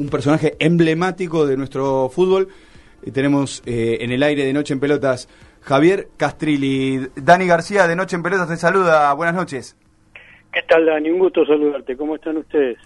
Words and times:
un 0.00 0.08
personaje 0.08 0.56
emblemático 0.58 1.46
de 1.46 1.56
nuestro 1.56 2.08
fútbol. 2.08 2.48
Tenemos 3.12 3.62
eh, 3.66 3.98
en 4.00 4.12
el 4.12 4.22
aire 4.22 4.44
de 4.44 4.52
Noche 4.52 4.72
en 4.72 4.80
Pelotas 4.80 5.28
Javier 5.60 6.08
Castrilli. 6.16 7.08
Dani 7.16 7.46
García 7.46 7.86
de 7.86 7.96
Noche 7.96 8.16
en 8.16 8.22
Pelotas 8.22 8.48
te 8.48 8.56
saluda. 8.56 9.12
Buenas 9.12 9.34
noches. 9.34 9.76
¿Qué 10.52 10.62
tal, 10.68 10.86
Dani? 10.86 11.10
Un 11.10 11.18
gusto 11.18 11.44
saludarte. 11.44 11.96
¿Cómo 11.96 12.16
están 12.16 12.38
ustedes? 12.38 12.78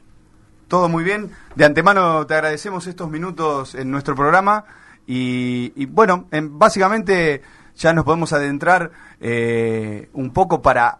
Todo 0.66 0.88
muy 0.88 1.04
bien. 1.04 1.30
De 1.54 1.64
antemano 1.64 2.26
te 2.26 2.34
agradecemos 2.34 2.86
estos 2.88 3.08
minutos 3.08 3.76
en 3.76 3.90
nuestro 3.90 4.16
programa. 4.16 4.64
Y, 5.06 5.86
bueno, 5.86 6.26
básicamente 6.32 7.42
ya 7.76 7.92
nos 7.92 8.04
podemos 8.04 8.32
adentrar 8.32 8.90
eh, 9.20 10.08
un 10.14 10.32
poco 10.32 10.62
para, 10.62 10.98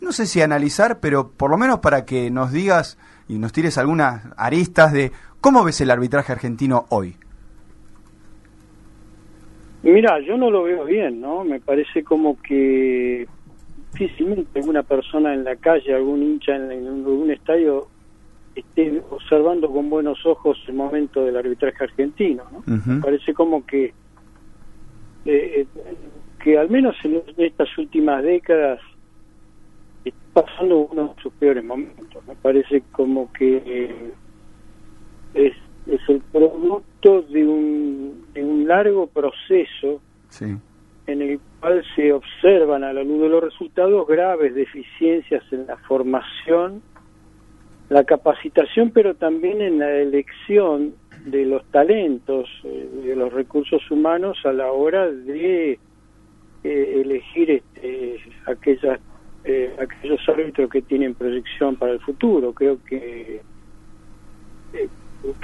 no 0.00 0.12
sé 0.12 0.26
si 0.26 0.40
analizar, 0.40 0.98
pero 0.98 1.30
por 1.30 1.50
lo 1.50 1.58
menos 1.58 1.80
para 1.80 2.06
que 2.06 2.30
nos 2.30 2.52
digas 2.52 2.96
y 3.28 3.38
nos 3.38 3.52
tires 3.52 3.78
algunas 3.78 4.26
aristas 4.36 4.92
de 4.92 5.12
cómo 5.40 5.64
ves 5.64 5.80
el 5.80 5.90
arbitraje 5.90 6.32
argentino 6.32 6.86
hoy. 6.90 7.14
Mira, 9.82 10.18
yo 10.20 10.36
no 10.36 10.50
lo 10.50 10.64
veo 10.64 10.84
bien, 10.84 11.20
¿no? 11.20 11.44
Me 11.44 11.60
parece 11.60 12.02
como 12.02 12.40
que 12.42 13.28
difícilmente 13.92 14.58
alguna 14.58 14.82
persona 14.82 15.34
en 15.34 15.44
la 15.44 15.56
calle, 15.56 15.94
algún 15.94 16.22
hincha 16.22 16.56
en, 16.56 16.86
algún 16.86 17.30
estadio 17.30 17.88
esté 18.54 19.00
observando 19.10 19.70
con 19.70 19.88
buenos 19.88 20.24
ojos 20.26 20.58
el 20.66 20.74
momento 20.74 21.24
del 21.24 21.36
arbitraje 21.36 21.84
argentino, 21.84 22.42
¿no? 22.50 22.62
Me 22.66 23.00
parece 23.00 23.32
como 23.32 23.64
que 23.64 23.94
eh, 25.24 25.66
que 26.42 26.58
al 26.58 26.70
menos 26.70 26.96
en 27.04 27.22
estas 27.36 27.76
últimas 27.78 28.22
décadas 28.22 28.80
está 30.08 30.42
pasando 30.42 30.88
uno 30.90 31.14
de 31.14 31.22
sus 31.22 31.32
peores 31.34 31.64
momentos. 31.64 32.26
Me 32.26 32.34
parece 32.36 32.82
como 32.92 33.32
que 33.32 34.04
es, 35.34 35.52
es 35.86 36.00
el 36.08 36.20
producto 36.32 37.22
de 37.22 37.46
un, 37.46 38.26
de 38.34 38.44
un 38.44 38.68
largo 38.68 39.06
proceso 39.06 40.00
en 41.06 41.22
el 41.22 41.40
cual 41.60 41.82
se 41.96 42.12
observan 42.12 42.84
a 42.84 42.92
la 42.92 43.02
luz 43.02 43.22
de 43.22 43.28
los 43.30 43.42
resultados 43.42 44.06
graves 44.06 44.54
deficiencias 44.54 45.42
en 45.52 45.66
la 45.66 45.76
formación, 45.78 46.82
la 47.88 48.04
capacitación, 48.04 48.90
pero 48.90 49.14
también 49.14 49.62
en 49.62 49.78
la 49.78 49.90
elección 49.90 50.94
de 51.24 51.46
los 51.46 51.64
talentos, 51.70 52.48
eh, 52.64 52.88
de 53.04 53.16
los 53.16 53.32
recursos 53.32 53.90
humanos 53.90 54.38
a 54.44 54.52
la 54.52 54.70
hora 54.70 55.10
de 55.10 55.78
eh, 56.64 57.00
elegir 57.04 57.50
este, 57.50 58.20
aquellas 58.46 59.00
eh, 59.48 59.74
aquellos 59.80 60.20
árbitros 60.28 60.70
que 60.70 60.82
tienen 60.82 61.14
proyección 61.14 61.76
para 61.76 61.92
el 61.92 62.00
futuro. 62.00 62.52
Creo 62.52 62.78
que 62.84 63.40
eh, 64.74 64.88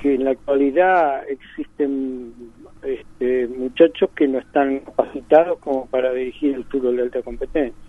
que 0.00 0.14
en 0.14 0.24
la 0.24 0.33
actualidad 0.33 1.22
existen 1.28 2.34
este, 2.83 3.48
muchachos 3.48 4.11
que 4.14 4.28
no 4.28 4.38
están 4.38 4.80
capacitados 4.80 5.58
como 5.58 5.86
para 5.86 6.12
dirigir 6.12 6.55
el 6.55 6.64
fútbol 6.64 6.96
de 6.96 7.02
alta 7.02 7.22
competencia. 7.22 7.83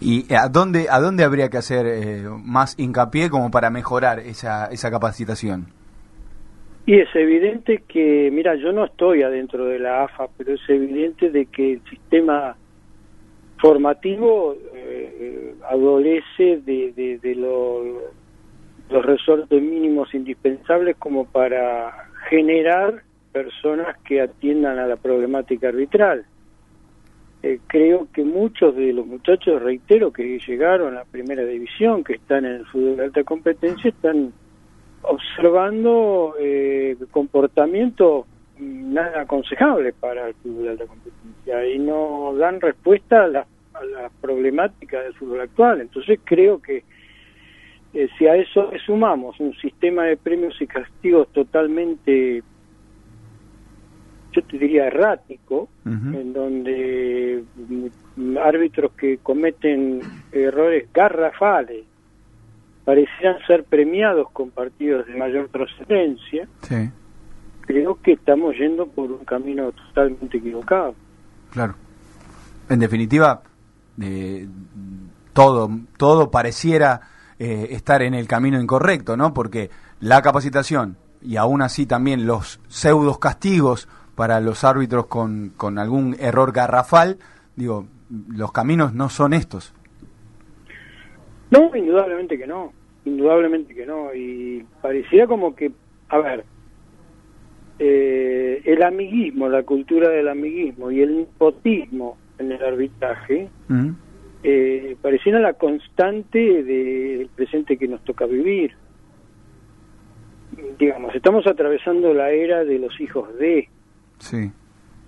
¿Y 0.00 0.32
a 0.32 0.48
dónde, 0.48 0.86
a 0.88 1.00
dónde 1.00 1.24
habría 1.24 1.48
que 1.50 1.56
hacer 1.56 1.86
eh, 1.86 2.22
más 2.44 2.78
hincapié 2.78 3.30
como 3.30 3.50
para 3.50 3.70
mejorar 3.70 4.20
esa, 4.20 4.66
esa 4.66 4.90
capacitación? 4.92 5.66
Y 6.86 7.00
es 7.00 7.08
evidente 7.14 7.82
que, 7.88 8.30
mira, 8.32 8.54
yo 8.54 8.72
no 8.72 8.84
estoy 8.84 9.22
adentro 9.22 9.64
de 9.64 9.80
la 9.80 10.04
AFA, 10.04 10.28
pero 10.36 10.54
es 10.54 10.60
evidente 10.68 11.30
de 11.30 11.46
que 11.46 11.72
el 11.74 11.82
sistema 11.90 12.56
formativo 13.64 14.54
eh, 14.74 15.54
adolece 15.70 16.60
de, 16.66 16.92
de, 17.22 17.34
los 17.34 19.06
resortes 19.06 19.62
mínimos 19.62 20.12
indispensables 20.14 20.96
como 20.98 21.24
para 21.24 22.10
generar 22.28 23.02
personas 23.32 23.96
que 24.04 24.20
atiendan 24.20 24.78
a 24.78 24.86
la 24.86 24.96
problemática 24.96 25.68
arbitral. 25.68 26.26
Eh, 27.42 27.58
creo 27.66 28.06
que 28.12 28.22
muchos 28.22 28.76
de 28.76 28.92
los 28.92 29.06
muchachos, 29.06 29.62
reitero, 29.62 30.12
que 30.12 30.38
llegaron 30.46 30.92
a 30.92 30.98
la 30.98 31.04
primera 31.06 31.42
división, 31.42 32.04
que 32.04 32.16
están 32.16 32.44
en 32.44 32.56
el 32.56 32.66
fútbol 32.66 32.98
de 32.98 33.04
alta 33.04 33.24
competencia, 33.24 33.88
están 33.88 34.34
observando 35.00 36.34
eh, 36.38 36.98
comportamientos 37.10 38.26
nada 38.58 39.22
aconsejable 39.22 39.94
para 39.94 40.28
el 40.28 40.34
fútbol 40.34 40.64
de 40.64 40.70
alta 40.70 40.86
competencia 40.86 41.66
y 41.66 41.78
no 41.78 42.34
dan 42.36 42.60
respuesta 42.60 43.24
a 43.24 43.28
la, 43.28 43.46
a 43.74 43.84
la 43.84 44.10
problemática 44.20 45.00
del 45.00 45.14
fútbol 45.14 45.40
actual. 45.42 45.80
Entonces 45.80 46.20
creo 46.24 46.60
que 46.60 46.84
eh, 47.94 48.08
si 48.18 48.26
a 48.26 48.36
eso 48.36 48.70
le 48.72 48.78
sumamos 48.80 49.38
un 49.38 49.54
sistema 49.54 50.04
de 50.04 50.16
premios 50.16 50.60
y 50.60 50.66
castigos 50.66 51.28
totalmente, 51.32 52.42
yo 54.32 54.42
te 54.42 54.58
diría 54.58 54.86
errático, 54.88 55.68
en 55.84 56.32
donde 56.32 57.44
árbitros 58.42 58.92
que 58.92 59.18
cometen 59.18 60.00
errores 60.32 60.88
garrafales 60.92 61.84
parecieran 62.84 63.38
ser 63.46 63.64
premiados 63.64 64.30
con 64.30 64.50
partidos 64.50 65.06
de 65.06 65.14
mayor 65.14 65.48
procedencia, 65.48 66.48
creo 67.60 67.98
que 68.02 68.12
estamos 68.12 68.56
yendo 68.56 68.86
por 68.86 69.12
un 69.12 69.24
camino 69.24 69.70
totalmente 69.72 70.38
equivocado. 70.38 70.94
Claro. 71.50 71.74
En 72.68 72.78
definitiva, 72.78 73.42
eh, 74.00 74.46
todo, 75.32 75.70
todo 75.96 76.30
pareciera 76.30 77.00
eh, 77.38 77.68
estar 77.70 78.02
en 78.02 78.14
el 78.14 78.26
camino 78.26 78.60
incorrecto, 78.60 79.16
¿no? 79.16 79.34
Porque 79.34 79.70
la 80.00 80.22
capacitación 80.22 80.96
y 81.22 81.36
aún 81.36 81.62
así 81.62 81.86
también 81.86 82.26
los 82.26 82.60
pseudos 82.68 83.18
castigos 83.18 83.88
para 84.14 84.40
los 84.40 84.62
árbitros 84.62 85.06
con, 85.06 85.52
con 85.56 85.78
algún 85.78 86.16
error 86.20 86.52
garrafal, 86.52 87.18
digo, 87.56 87.86
los 88.28 88.52
caminos 88.52 88.94
no 88.94 89.08
son 89.08 89.32
estos. 89.32 89.74
No, 91.50 91.74
indudablemente 91.74 92.38
que 92.38 92.46
no, 92.46 92.72
indudablemente 93.04 93.74
que 93.74 93.86
no. 93.86 94.14
Y 94.14 94.64
pareciera 94.82 95.26
como 95.26 95.54
que, 95.54 95.72
a 96.08 96.18
ver, 96.18 96.44
eh, 97.78 98.62
el 98.64 98.82
amiguismo, 98.82 99.48
la 99.48 99.62
cultura 99.62 100.08
del 100.10 100.28
amiguismo 100.28 100.90
y 100.90 101.00
el 101.00 101.16
nepotismo 101.16 102.16
en 102.38 102.52
el 102.52 102.62
arbitraje, 102.62 103.48
eh, 104.42 104.96
pareciera 105.00 105.40
la 105.40 105.54
constante 105.54 106.62
del 106.62 107.28
presente 107.34 107.76
que 107.76 107.88
nos 107.88 108.02
toca 108.04 108.26
vivir. 108.26 108.72
Digamos, 110.78 111.14
estamos 111.14 111.46
atravesando 111.46 112.14
la 112.14 112.30
era 112.30 112.64
de 112.64 112.78
los 112.78 113.00
hijos 113.00 113.36
de. 113.38 113.68
Sí. 114.18 114.50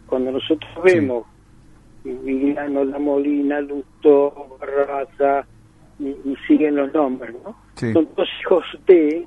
Cuando 0.07 0.33
nosotros 0.33 0.71
vemos 0.85 1.27
Vigliano, 2.05 2.85
La 2.85 2.99
Molina, 2.99 3.61
Lusto, 3.61 4.57
Barraza, 4.61 5.47
y, 5.99 6.37
siguen 6.47 6.77
los 6.77 6.93
nombres, 6.93 7.35
¿no? 7.45 7.57
Son 7.75 8.09
dos 8.17 8.29
hijos 8.41 8.65
de, 8.87 9.25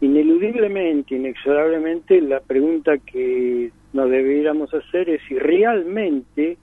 ineludiblemente, 0.00 1.14
inexorablemente, 1.14 2.20
la 2.20 2.40
pregunta 2.40 2.98
que 2.98 3.70
nos 3.92 4.10
deberíamos 4.10 4.72
hacer 4.72 5.08
es 5.08 5.20
si 5.28 5.38
realmente 5.38 6.56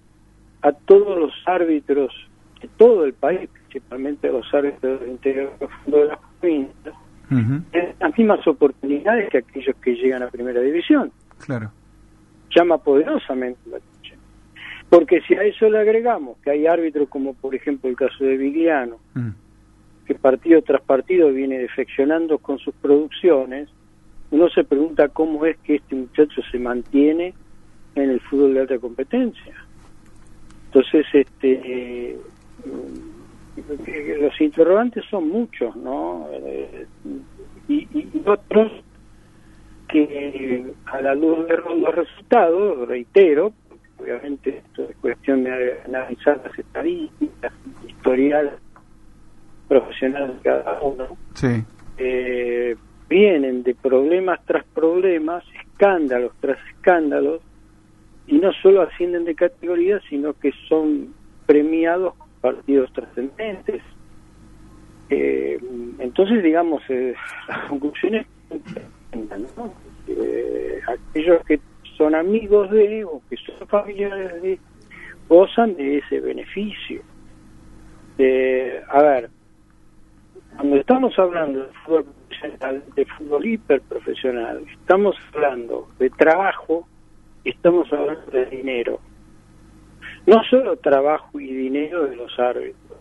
a 0.68 0.74
todos 0.74 1.18
los 1.18 1.34
árbitros 1.46 2.14
de 2.62 2.68
todo 2.78 3.06
el 3.06 3.14
país, 3.14 3.50
principalmente 3.50 4.28
a 4.28 4.32
los 4.32 4.54
árbitros 4.54 5.00
del 5.00 5.12
interior 5.12 5.54
de 5.86 6.06
las 6.06 6.20
provincias, 6.40 6.96
las 8.00 8.18
mismas 8.18 8.46
oportunidades 8.48 9.30
que 9.30 9.38
aquellos 9.40 9.76
que 9.78 9.96
llegan 9.96 10.24
a 10.24 10.28
primera 10.28 10.60
división. 10.60 11.12
Claro. 11.46 11.72
Llama 12.54 12.78
poderosamente 12.80 13.60
la 13.70 13.78
atención. 13.78 14.20
Porque 14.90 15.22
si 15.22 15.36
a 15.36 15.44
eso 15.44 15.70
le 15.70 15.80
agregamos 15.80 16.38
que 16.44 16.52
hay 16.52 16.68
árbitros 16.68 17.08
como 17.10 17.34
por 17.34 17.56
ejemplo 17.56 17.90
el 17.90 17.96
caso 17.96 18.24
de 18.24 18.38
Vigliano, 18.38 18.98
mm. 19.14 19.30
que 20.06 20.16
partido 20.16 20.62
tras 20.62 20.82
partido 20.82 21.32
viene 21.32 21.60
defeccionando 21.60 22.40
con 22.40 22.58
sus 22.60 22.74
producciones, 22.76 23.70
uno 24.32 24.50
se 24.50 24.64
pregunta 24.64 25.08
cómo 25.10 25.46
es 25.46 25.58
que 25.60 25.76
este 25.76 25.96
muchacho 25.96 26.42
se 26.52 26.60
mantiene 26.60 27.34
en 27.96 28.10
el 28.10 28.20
fútbol 28.22 28.54
de 28.54 28.62
alta 28.62 28.80
competencia. 28.80 29.67
Entonces, 30.68 31.06
este, 31.14 31.52
eh, 31.64 32.18
los 34.20 34.42
interrogantes 34.42 35.06
son 35.10 35.30
muchos, 35.30 35.76
¿no? 35.76 36.28
Eh, 36.34 36.86
y, 37.70 37.88
otros 38.26 38.72
que 39.88 40.74
a 40.86 41.02
la 41.02 41.16
luz 41.16 41.48
de 41.48 41.58
los 41.58 41.96
resultados, 41.96 42.88
reitero, 42.88 43.54
obviamente 43.98 44.58
esto 44.58 44.84
es 44.84 44.98
cuestión 44.98 45.46
de 45.46 45.80
analizar 45.86 46.42
las 46.44 46.60
estadísticas, 46.60 47.54
historial 47.88 48.58
profesional 49.70 50.36
de 50.36 50.42
cada 50.42 50.82
uno, 50.82 51.18
eh, 51.98 52.76
vienen 53.10 53.64
de 53.64 53.76
problemas 53.76 54.42
tras 54.46 54.66
problemas, 54.66 55.44
escándalos 55.64 56.34
tras 56.42 56.58
escándalos, 56.70 57.42
y 58.28 58.38
no 58.38 58.52
solo 58.54 58.82
ascienden 58.82 59.26
de 59.26 59.36
categoría, 59.36 60.00
sino 60.10 60.34
que 60.34 60.52
son 60.68 61.14
premiados 61.46 62.14
partidos 62.42 62.92
trascendentes. 62.94 63.82
Eh, 65.10 65.60
entonces, 66.00 66.44
digamos, 66.44 66.84
eh, 66.90 67.16
las 67.48 67.70
conclusiones 67.70 68.28
aquellos 70.88 71.44
que 71.46 71.60
son 71.98 72.16
amigos 72.16 72.70
de 72.72 73.06
o 73.06 73.22
que 73.30 73.38
son 73.38 73.68
familiares 73.68 74.42
de 74.42 74.60
gozan 75.28 75.76
de 75.76 75.98
ese 75.98 76.20
beneficio. 76.20 77.02
De, 78.18 78.82
a 78.90 79.02
ver, 79.02 79.30
cuando 80.56 80.78
estamos 80.78 81.18
hablando 81.20 81.60
de 81.60 81.74
fútbol 81.86 82.06
de 82.96 83.06
fútbol 83.06 83.46
hiperprofesional, 83.46 84.64
estamos 84.82 85.16
hablando 85.34 85.88
de 85.98 86.10
trabajo, 86.12 86.88
estamos 87.50 87.92
hablando 87.92 88.32
de 88.32 88.46
dinero. 88.48 89.00
No 90.26 90.44
solo 90.50 90.76
trabajo 90.78 91.40
y 91.40 91.48
dinero 91.48 92.08
de 92.08 92.16
los 92.16 92.38
árbitros. 92.40 93.00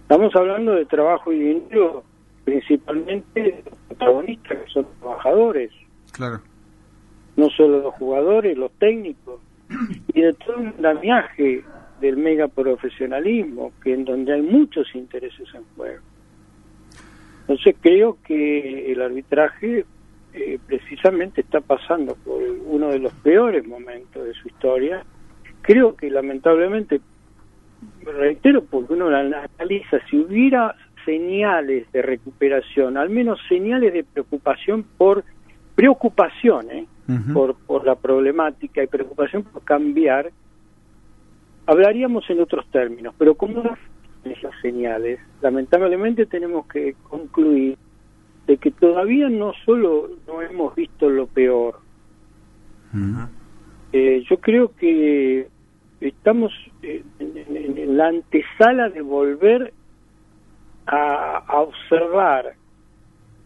Estamos 0.00 0.34
hablando 0.36 0.72
de 0.72 0.86
trabajo 0.86 1.32
y 1.32 1.38
dinero 1.38 2.04
principalmente 2.44 3.42
de 3.42 3.62
los 3.64 3.78
protagonistas 3.88 4.58
que 4.58 4.70
son 4.70 4.86
trabajadores. 5.00 5.70
Claro. 6.12 6.40
No 7.36 7.50
solo 7.50 7.80
los 7.80 7.94
jugadores, 7.94 8.56
los 8.56 8.70
técnicos 8.72 9.40
y 10.14 10.20
de 10.20 10.32
todo 10.34 10.58
el 10.58 10.66
andamiaje 10.68 11.64
del 12.00 12.16
mega 12.16 12.48
profesionalismo, 12.48 13.72
que 13.82 13.94
en 13.94 14.04
donde 14.04 14.34
hay 14.34 14.42
muchos 14.42 14.94
intereses 14.94 15.48
en 15.54 15.64
juego. 15.76 16.02
Entonces 17.42 17.76
creo 17.80 18.18
que 18.26 18.92
el 18.92 19.02
arbitraje 19.02 19.84
eh, 20.34 20.58
precisamente 20.66 21.42
está 21.42 21.60
pasando 21.60 22.16
por 22.24 22.42
uno 22.42 22.88
de 22.88 22.98
los 22.98 23.12
peores 23.14 23.64
momentos 23.66 24.26
de 24.26 24.34
su 24.34 24.48
historia. 24.48 25.04
Creo 25.62 25.94
que 25.94 26.10
lamentablemente, 26.10 27.00
reitero, 28.02 28.64
porque 28.64 28.94
uno 28.94 29.06
analiza, 29.06 30.00
si 30.10 30.18
hubiera 30.18 30.74
señales 31.04 31.90
de 31.92 32.02
recuperación, 32.02 32.96
al 32.96 33.10
menos 33.10 33.38
señales 33.48 33.92
de 33.92 34.02
preocupación 34.02 34.84
por 34.96 35.24
preocupación, 35.76 36.70
¿eh? 36.70 36.86
por, 37.32 37.54
por 37.54 37.86
la 37.86 37.94
problemática 37.94 38.82
y 38.82 38.86
preocupación 38.88 39.44
por 39.44 39.62
cambiar, 39.62 40.32
hablaríamos 41.66 42.28
en 42.28 42.40
otros 42.40 42.66
términos, 42.72 43.14
pero 43.16 43.34
como 43.34 43.62
no 43.62 43.76
esas 44.24 44.52
señales, 44.62 45.20
lamentablemente 45.42 46.26
tenemos 46.26 46.66
que 46.66 46.96
concluir 47.08 47.76
de 48.46 48.56
que 48.58 48.70
todavía 48.70 49.28
no 49.28 49.52
solo 49.64 50.10
no 50.26 50.42
hemos 50.42 50.74
visto 50.74 51.08
lo 51.08 51.26
peor, 51.26 51.80
eh, 53.92 54.22
yo 54.28 54.40
creo 54.40 54.72
que 54.76 55.48
estamos 56.00 56.52
en, 56.82 57.04
en, 57.18 57.96
la 57.96 58.08
antesala 58.08 58.88
de 58.90 59.00
volver 59.00 59.72
a, 60.86 61.38
a 61.46 61.60
observar 61.60 62.54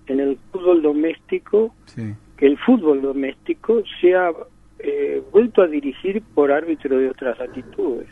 en 0.07 0.21
el 0.21 0.39
fútbol 0.53 0.83
doméstico 0.83 1.75
Sí. 1.87 2.15
que 2.37 2.47
el 2.47 2.59
fútbol 2.59 3.01
doméstico 3.01 3.83
sea 4.01 4.33
eh, 4.81 5.23
vuelto 5.33 5.63
a 5.63 5.67
dirigir 5.67 6.23
por 6.35 6.53
árbitros 6.53 7.01
de 7.01 7.11
otras 7.11 7.39
latitudes. 7.39 8.09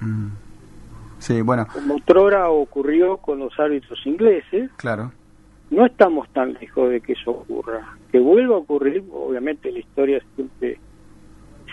Mm. 0.00 0.28
Sí, 1.18 1.42
bueno, 1.42 1.66
Como 1.72 1.96
otrora 1.96 2.48
ocurrió 2.48 3.18
con 3.18 3.40
los 3.40 3.58
árbitros 3.58 3.98
ingleses, 4.06 4.70
claro. 4.76 5.12
No 5.70 5.86
estamos 5.86 6.28
tan 6.30 6.54
lejos 6.54 6.90
de 6.90 7.00
que 7.00 7.12
eso 7.12 7.30
ocurra. 7.30 7.96
Que 8.10 8.18
vuelva 8.18 8.56
a 8.56 8.58
ocurrir, 8.58 9.04
obviamente 9.12 9.70
la 9.70 9.78
historia 9.78 10.20
siempre 10.34 10.78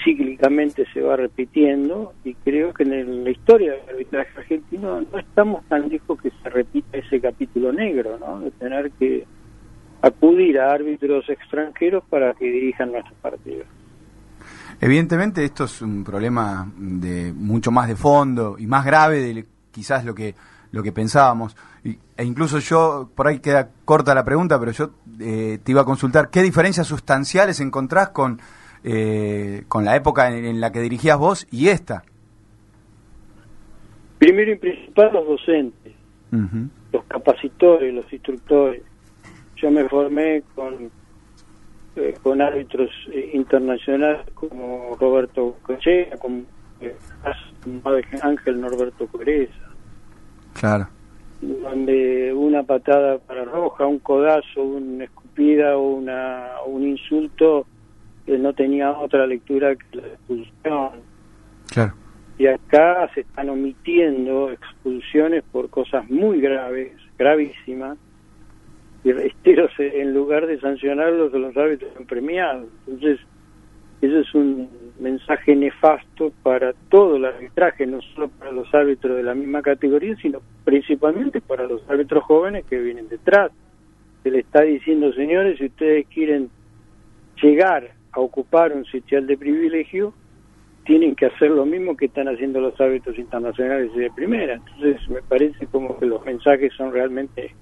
cíclicamente 0.04 0.86
se 0.94 1.02
va 1.02 1.16
repitiendo 1.16 2.14
y 2.24 2.36
creo 2.36 2.74
que 2.74 2.84
en 2.84 3.24
la 3.24 3.32
historia 3.32 3.72
del 3.74 3.90
arbitraje 3.90 4.30
argentino 4.38 5.02
no 5.02 5.18
estamos 5.18 5.66
tan 5.66 5.90
lejos 5.90 6.22
que 6.22 6.32
se 6.44 6.50
repita 6.50 6.98
ese 6.98 7.20
capítulo 7.20 7.74
negro, 7.74 8.18
¿no? 8.20 8.40
De 8.40 8.52
tener 8.52 8.92
que 8.92 9.26
acudir 10.02 10.60
a 10.60 10.72
árbitros 10.72 11.28
extranjeros 11.30 12.04
para 12.10 12.34
que 12.34 12.46
dirijan 12.46 12.92
nuestros 12.92 13.18
partidos. 13.20 13.66
Evidentemente 14.80 15.44
esto 15.44 15.64
es 15.64 15.82
un 15.82 16.04
problema 16.04 16.72
de 16.78 17.34
mucho 17.34 17.72
más 17.72 17.88
de 17.88 17.96
fondo 17.96 18.58
y 18.60 18.68
más 18.68 18.86
grave 18.86 19.20
de 19.20 19.46
quizás 19.72 20.06
lo 20.06 20.14
que 20.14 20.36
lo 20.72 20.84
que 20.84 20.92
pensábamos. 20.92 21.56
Y- 21.84 21.98
e 22.18 22.24
incluso 22.24 22.60
yo, 22.60 23.10
por 23.16 23.28
ahí 23.28 23.40
queda 23.40 23.69
corta 23.86 24.14
la 24.16 24.24
pregunta, 24.24 24.60
pero 24.60 24.72
yo 24.72 24.92
eh, 25.19 25.60
te 25.64 25.72
iba 25.72 25.81
a 25.81 25.86
consultar, 25.86 26.30
¿qué 26.30 26.42
diferencias 26.42 26.88
sustanciales 26.88 27.60
encontrás 27.60 28.10
con, 28.10 28.40
eh, 28.84 29.64
con 29.68 29.86
la 29.86 29.96
época 29.96 30.30
en, 30.30 30.46
en 30.46 30.60
la 30.62 30.72
que 30.72 30.80
dirigías 30.81 31.18
vos 31.18 31.48
y 31.52 31.69
esta? 31.69 32.04
Primero 34.19 34.52
y 34.52 34.56
principal 34.58 35.12
los 35.14 35.28
docentes, 35.28 35.94
los 36.92 37.04
capacitores, 37.08 37.94
los 37.94 38.12
instructores. 38.12 38.81
Yo 39.58 39.70
me 39.72 39.88
formé 39.88 40.44
con 40.56 40.90
eh, 41.96 42.13
con 42.22 42.42
árbitros 42.42 42.90
eh, 43.12 43.31
internacionales 43.34 44.22
como 44.36 44.96
Roberto 45.00 45.56
Cochea, 45.63 46.16
como 46.18 46.44
eh, 46.80 46.96
Ángel 48.22 48.62
Norberto 48.62 49.08
Coreza, 49.08 49.54
Claro. 50.59 50.88
donde 51.42 52.33
una 52.33 52.63
patada 52.63 53.19
para 53.19 53.45
roja, 53.45 53.86
un 53.86 54.00
codazo, 54.00 54.63
una 54.63 55.04
escupida 55.04 55.77
o 55.77 55.89
una, 55.92 56.48
un 56.65 56.88
insulto 56.88 57.68
eh, 58.25 58.38
no 58.38 58.54
tenía 58.54 58.92
otra 58.92 59.27
lectura 59.27 59.75
que 59.75 59.98
la 59.98 60.07
expulsión. 60.07 60.89
Claro. 61.71 61.94
Y 62.39 62.48
acá 62.48 63.09
se 63.13 63.21
están 63.21 63.50
omitiendo 63.50 64.51
expulsiones 64.51 65.44
por 65.51 65.69
cosas 65.69 66.09
muy 66.09 66.39
graves, 66.39 66.94
gravísimas, 67.18 67.98
y 69.03 69.12
en 69.77 70.13
lugar 70.13 70.48
de 70.48 70.60
sancionarlos, 70.60 71.31
los 71.31 71.56
árbitros 71.56 71.92
han 71.98 72.06
premiado. 72.06 72.68
Entonces, 72.88 73.19
eso 74.02 74.20
es 74.20 74.36
un 74.36 74.70
mensaje 75.00 75.56
nefasto 75.56 76.32
para 76.44 76.74
todo 76.90 77.16
el 77.16 77.26
arbitraje, 77.26 77.88
no 77.88 78.02
solo 78.02 78.30
para 78.30 78.52
los 78.52 78.74
árbitros 78.74 79.18
de 79.18 79.24
la 79.24 79.34
misma 79.34 79.62
categoría, 79.62 80.16
sino 80.18 80.42
principalmente 80.64 81.42
para 81.42 81.66
los 81.66 81.88
árbitros 81.90 82.24
jóvenes 82.24 82.66
que 82.66 82.78
vienen 82.78 83.10
detrás. 83.10 83.52
Se 84.24 84.32
le 84.32 84.40
está 84.40 84.62
diciendo, 84.62 85.14
señores, 85.14 85.58
si 85.58 85.66
ustedes 85.66 86.06
quieren 86.08 86.50
llegar 87.42 87.92
a 88.12 88.20
ocupar 88.20 88.74
un 88.74 88.86
sitial 88.86 89.26
de 89.26 89.38
privilegio, 89.38 90.14
tienen 90.86 91.16
que 91.16 91.26
hacer 91.26 91.52
lo 91.52 91.66
mismo 91.66 91.98
que 91.98 92.06
están 92.06 92.28
haciendo 92.28 92.62
los 92.62 92.80
árbitros 92.80 93.18
internacionales 93.18 93.94
de 93.96 94.10
primera. 94.12 94.56
Entonces 94.56 95.10
me 95.10 95.22
parece 95.22 95.68
como 95.68 95.98
que 96.00 96.06
los 96.06 96.24
mensajes 96.26 96.72
son 96.74 96.94
realmente 96.94 97.54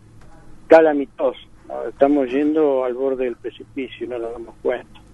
calamitosos. 0.67 1.47
Estamos 1.89 2.29
yendo 2.29 2.83
al 2.83 2.93
borde 2.93 3.25
del 3.25 3.35
precipicio 3.35 4.05
y 4.05 4.09
no 4.09 4.19
nos 4.19 4.31
damos 4.33 4.55
cuenta. 4.61 5.04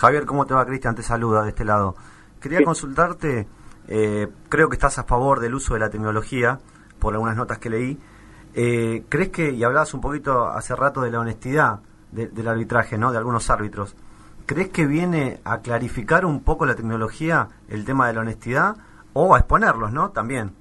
Javier, 0.00 0.24
¿cómo 0.24 0.46
te 0.46 0.54
va? 0.54 0.64
Cristian 0.64 0.94
te 0.94 1.02
saluda 1.02 1.42
de 1.42 1.50
este 1.50 1.62
lado. 1.62 1.94
Quería 2.40 2.60
Sí. 2.60 2.64
consultarte, 2.64 3.46
eh, 3.86 4.28
creo 4.48 4.70
que 4.70 4.76
estás 4.76 4.98
a 4.98 5.04
favor 5.04 5.40
del 5.40 5.54
uso 5.54 5.74
de 5.74 5.80
la 5.80 5.90
tecnología, 5.90 6.58
por 6.98 7.12
algunas 7.12 7.36
notas 7.36 7.58
que 7.58 7.68
leí. 7.68 8.00
Eh, 8.54 9.04
¿Crees 9.10 9.28
que, 9.28 9.50
y 9.50 9.62
hablabas 9.62 9.92
un 9.92 10.00
poquito 10.00 10.48
hace 10.48 10.74
rato 10.74 11.02
de 11.02 11.10
la 11.10 11.20
honestidad 11.20 11.80
de- 12.12 12.28
del 12.28 12.48
arbitraje, 12.48 12.96
¿no? 12.96 13.12
De 13.12 13.18
algunos 13.18 13.50
árbitros. 13.50 13.94
¿Crees 14.46 14.70
que 14.70 14.86
viene 14.86 15.40
a 15.44 15.58
clarificar 15.58 16.24
un 16.24 16.42
poco 16.42 16.64
la 16.64 16.74
tecnología 16.74 17.48
el 17.68 17.84
tema 17.84 18.06
de 18.06 18.14
la 18.14 18.20
honestidad 18.22 18.76
o 19.12 19.34
a 19.34 19.38
exponerlos, 19.38 19.92
¿no? 19.92 20.12
También. 20.12 20.52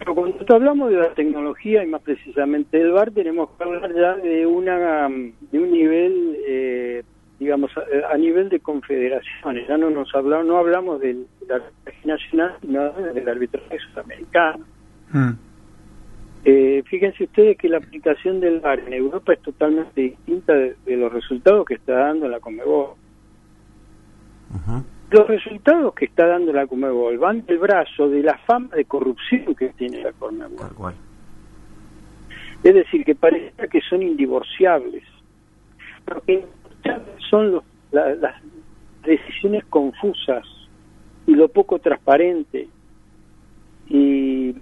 Pero 0.00 0.14
cuando 0.14 0.54
hablamos 0.54 0.90
de 0.90 0.96
la 0.96 1.12
tecnología 1.12 1.84
y 1.84 1.86
más 1.86 2.00
precisamente 2.00 2.78
del 2.78 2.92
VAR, 2.92 3.10
tenemos 3.10 3.50
que 3.50 3.64
hablar 3.64 3.94
ya 3.94 4.14
de 4.16 4.46
una 4.46 5.08
de 5.08 5.58
un 5.58 5.70
nivel, 5.70 6.38
eh, 6.48 7.02
digamos, 7.38 7.70
a, 7.76 8.14
a 8.14 8.16
nivel 8.16 8.48
de 8.48 8.60
confederaciones. 8.60 9.68
Ya 9.68 9.76
no 9.76 9.90
nos 9.90 10.12
hablamos, 10.14 10.46
no 10.46 10.56
hablamos 10.56 11.00
del, 11.00 11.26
del 11.40 11.52
arbitraje 11.52 12.08
nacional, 12.08 12.56
sino 12.62 12.92
del 12.92 13.28
arbitraje 13.28 13.78
sudamericano. 13.90 14.64
Mm. 15.12 15.30
Eh, 16.46 16.82
fíjense 16.86 17.24
ustedes 17.24 17.58
que 17.58 17.68
la 17.68 17.76
aplicación 17.76 18.40
del 18.40 18.60
VAR 18.60 18.78
en 18.78 18.94
Europa 18.94 19.34
es 19.34 19.42
totalmente 19.42 20.00
distinta 20.00 20.54
de, 20.54 20.76
de 20.86 20.96
los 20.96 21.12
resultados 21.12 21.66
que 21.66 21.74
está 21.74 21.92
dando 21.92 22.26
la 22.26 22.40
Comebol. 22.40 22.94
Los 25.10 25.26
resultados 25.26 25.92
que 25.94 26.04
está 26.04 26.26
dando 26.26 26.52
la 26.52 26.66
Comebol 26.66 27.18
van 27.18 27.44
del 27.46 27.58
brazo 27.58 28.08
de 28.08 28.22
la 28.22 28.38
fama 28.38 28.68
de 28.76 28.84
corrupción 28.84 29.54
que 29.56 29.70
tiene 29.70 30.02
la 30.02 30.12
Comebol. 30.12 30.56
Tal 30.58 30.74
cual. 30.74 30.94
Es 32.62 32.74
decir, 32.74 33.04
que 33.04 33.14
parece 33.14 33.52
que 33.68 33.80
son 33.80 34.02
indivorciables. 34.02 35.02
Porque 36.04 36.44
son 37.28 37.52
los- 37.52 37.64
la- 37.92 38.14
las 38.14 38.34
decisiones 39.04 39.64
confusas 39.64 40.44
y 41.26 41.34
lo 41.34 41.48
poco 41.48 41.78
transparente. 41.78 42.68
Y, 43.88 44.54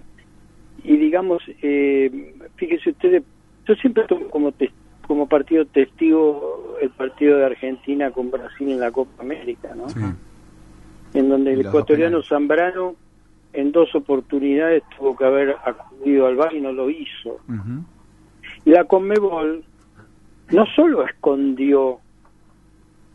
y 0.83 0.97
digamos, 0.97 1.43
eh, 1.61 2.33
fíjese 2.55 2.89
ustedes, 2.91 3.23
yo 3.67 3.75
siempre 3.75 4.03
tomo 4.05 4.27
como, 4.29 4.51
como 5.05 5.27
partido 5.27 5.65
testigo 5.65 6.75
el 6.81 6.89
partido 6.91 7.37
de 7.37 7.45
Argentina 7.45 8.09
con 8.11 8.31
Brasil 8.31 8.69
en 8.71 8.79
la 8.79 8.91
Copa 8.91 9.21
América, 9.21 9.75
¿no? 9.75 9.89
Sí. 9.89 9.99
En 11.13 11.29
donde 11.29 11.53
el 11.53 11.61
ecuatoriano. 11.61 12.21
Zambrano 12.23 12.95
en 13.53 13.71
dos 13.71 13.93
oportunidades 13.95 14.83
tuvo 14.97 15.15
que 15.15 15.25
haber 15.25 15.55
acudido 15.65 16.27
al 16.27 16.35
VAR 16.35 16.53
y 16.53 16.61
no 16.61 16.71
lo 16.71 16.89
hizo. 16.89 17.39
Y 18.65 18.71
la 18.71 18.85
Conmebol 18.85 19.63
no 20.51 20.65
solo 20.75 21.03
escondió 21.05 21.99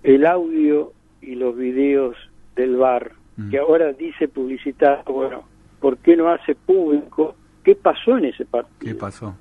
el 0.03 0.27
audio 0.27 0.93
y 1.21 1.35
los 1.35 1.57
videos 1.57 2.17
del 2.57 2.77
bar, 2.77 3.13
que 3.51 3.59
ahora 3.59 3.93
dice 3.93 4.29
publicitar, 4.29 5.03
bueno, 5.07 5.43
¿por 5.81 5.99
qué 5.99 6.17
no 6.17 6.29
hace 6.29 6.55
público 6.55 7.35
qué 7.65 7.75
pasó 7.75 8.19
en 8.19 8.27
ese 8.27 8.45
partido? 8.45 8.79
¿Qué 8.79 8.95
pasó? 8.95 9.35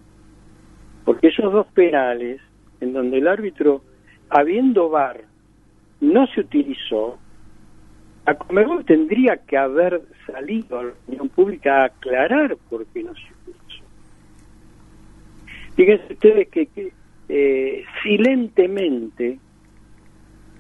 Porque 1.06 1.28
esos 1.28 1.52
dos 1.52 1.68
penales, 1.68 2.42
en 2.80 2.94
donde 2.94 3.18
el 3.18 3.28
árbitro, 3.28 3.82
habiendo 4.30 4.90
bar, 4.90 5.22
no 6.00 6.26
se 6.28 6.42
utilizó, 6.42 7.18
a 8.26 8.34
Comebol 8.36 8.86
tendría 8.86 9.38
que 9.38 9.58
haber 9.58 10.02
salido 10.26 10.80
a 10.80 10.84
la 10.84 10.92
opinión 10.92 11.30
pública 11.30 11.82
a 11.82 11.86
aclarar 11.86 12.58
por 12.70 12.86
qué 12.88 13.04
no 13.04 13.14
se 13.16 13.22
utilizó. 13.42 13.84
Fíjense 15.76 16.14
ustedes 16.14 16.48
que, 16.50 16.68
que, 16.68 16.94
eh, 17.30 17.86
silentemente, 18.02 19.40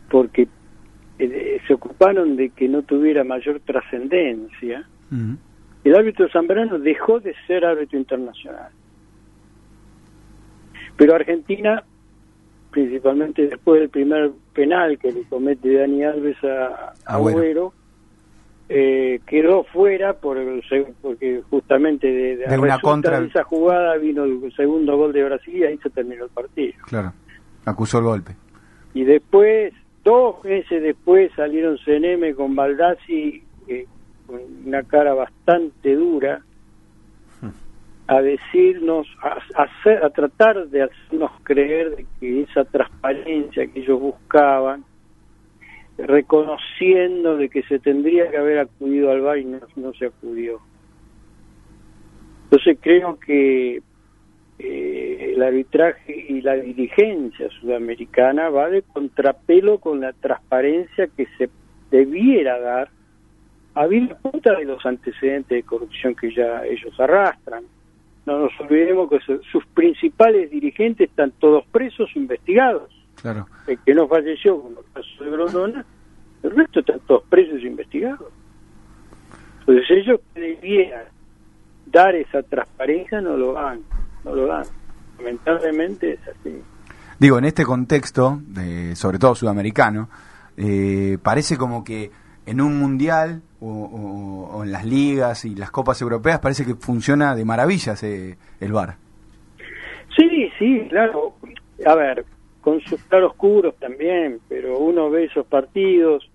porque 0.09 0.47
eh, 1.19 1.61
se 1.67 1.73
ocuparon 1.73 2.35
de 2.35 2.49
que 2.49 2.67
no 2.67 2.81
tuviera 2.81 3.23
mayor 3.23 3.59
trascendencia, 3.61 4.87
Mm. 5.13 5.35
el 5.83 5.95
árbitro 5.95 6.27
Zambrano 6.29 6.79
dejó 6.79 7.19
de 7.19 7.35
ser 7.45 7.65
árbitro 7.65 7.99
internacional. 7.99 8.71
Pero 10.97 11.13
Argentina, 11.13 11.83
principalmente 12.71 13.47
después 13.47 13.79
del 13.79 13.89
primer 13.89 14.31
penal 14.53 14.97
que 14.99 15.11
le 15.11 15.23
comete 15.23 15.73
Dani 15.73 16.03
Alves 16.03 16.37
a 16.43 16.93
a 17.05 17.15
Agüero. 17.15 17.73
Eh, 18.69 19.19
quedó 19.27 19.65
fuera 19.65 20.13
por 20.13 20.37
el 20.37 20.63
porque 21.01 21.41
justamente 21.49 22.07
de, 22.07 22.37
De 22.37 22.45
a 22.55 22.59
una 22.59 22.79
contra- 22.79 23.19
de 23.19 23.27
esa 23.27 23.43
jugada 23.43 23.97
vino 23.97 24.23
el 24.23 24.51
segundo 24.55 24.95
gol 24.97 25.11
de 25.11 25.23
Brasil 25.25 25.55
y 25.57 25.63
ahí 25.63 25.77
se 25.79 25.89
terminó 25.89 26.23
el 26.23 26.29
partido. 26.31 26.73
Claro. 26.87 27.11
Acusó 27.65 27.97
el 27.99 28.05
golpe. 28.05 28.35
Y 28.93 29.03
después, 29.03 29.73
dos 30.03 30.43
meses 30.45 30.81
después, 30.81 31.31
salieron 31.35 31.77
CNM 31.85 32.33
con 32.35 32.55
Baldassi 32.55 33.43
eh, 33.67 33.85
con 34.25 34.39
una 34.65 34.81
cara 34.83 35.13
bastante 35.13 35.93
dura 35.95 36.41
a 38.07 38.21
decirnos, 38.21 39.07
a, 39.21 39.63
hacer- 39.63 40.03
a 40.03 40.09
tratar 40.09 40.67
de 40.67 40.83
hacernos 40.83 41.31
creer 41.43 41.95
de 41.95 42.05
que 42.19 42.41
esa 42.41 42.65
transparencia 42.65 43.67
que 43.67 43.79
ellos 43.79 43.99
buscaban, 43.99 44.83
reconociendo 45.97 47.37
de 47.37 47.49
que 47.49 47.63
se 47.63 47.79
tendría 47.79 48.29
que 48.29 48.37
haber 48.37 48.59
acudido 48.59 49.11
al 49.11 49.21
bar 49.21 49.37
y 49.37 49.45
no, 49.45 49.93
se 49.93 50.07
acudió. 50.07 50.59
Entonces 52.45 52.77
creo 52.81 53.17
que 53.19 53.81
eh, 54.59 55.33
el 55.35 55.41
arbitraje 55.41 56.25
y 56.29 56.41
la 56.41 56.55
dirigencia 56.55 57.49
sudamericana 57.61 58.49
va 58.49 58.69
de 58.69 58.81
contrapelo 58.81 59.79
con 59.79 60.01
la 60.01 60.13
transparencia 60.13 61.07
que 61.07 61.27
se 61.37 61.49
debiera 61.89 62.59
dar 62.59 62.89
a 63.75 63.87
cuenta 64.21 64.55
de 64.55 64.65
los 64.65 64.85
antecedentes 64.85 65.49
de 65.49 65.63
corrupción 65.63 66.15
que 66.15 66.33
ya 66.33 66.63
ellos 66.65 66.99
arrastran. 66.99 67.63
No 68.25 68.39
nos 68.39 68.51
olvidemos 68.59 69.09
que 69.09 69.19
su- 69.19 69.41
sus 69.51 69.65
principales 69.67 70.49
dirigentes 70.49 71.09
están 71.09 71.31
todos 71.39 71.65
presos 71.67 72.09
investigados. 72.15 72.89
Claro. 73.21 73.47
El 73.67 73.77
que 73.79 73.93
no 73.93 74.07
falleció, 74.07 74.61
como 74.61 74.79
el 74.79 74.85
caso 74.93 75.23
de 75.23 75.29
Grondona, 75.31 75.85
el 76.43 76.51
resto 76.51 76.79
están 76.79 76.99
todos 77.07 77.23
presos 77.29 77.59
e 77.61 77.67
investigados. 77.67 78.31
Entonces 79.59 79.85
ellos 79.91 80.19
que 80.33 80.39
debieran 80.41 81.05
dar 81.85 82.15
esa 82.15 82.43
transparencia 82.43 83.21
no 83.21 83.37
lo 83.37 83.53
dan, 83.53 83.81
no 84.23 84.35
lo 84.35 84.47
dan. 84.47 84.65
Lamentablemente 85.19 86.13
es 86.13 86.19
así. 86.27 86.61
Digo, 87.19 87.37
en 87.37 87.45
este 87.45 87.63
contexto, 87.63 88.39
de, 88.47 88.95
sobre 88.95 89.19
todo 89.19 89.35
sudamericano, 89.35 90.09
eh, 90.57 91.17
parece 91.21 91.57
como 91.57 91.83
que 91.83 92.11
en 92.45 92.61
un 92.61 92.79
mundial 92.79 93.41
o, 93.61 94.61
en 94.63 94.71
las 94.71 94.85
ligas 94.85 95.45
y 95.45 95.55
las 95.55 95.71
copas 95.71 96.01
europeas 96.01 96.39
parece 96.39 96.65
que 96.65 96.75
funciona 96.75 97.35
de 97.35 97.45
maravillas 97.45 98.03
eh, 98.03 98.37
el 98.59 98.71
VAR. 98.73 98.95
Sí, 100.15 100.49
sí, 100.59 100.85
claro. 100.89 101.33
A 101.85 101.95
ver, 101.95 102.25
con 102.61 102.79
sus 102.81 103.01
claroscuros 103.05 103.75
también, 103.77 104.39
pero 104.47 104.77
uno 104.79 105.09
ve 105.09 105.25
esos 105.25 105.45
partidos 105.45 106.29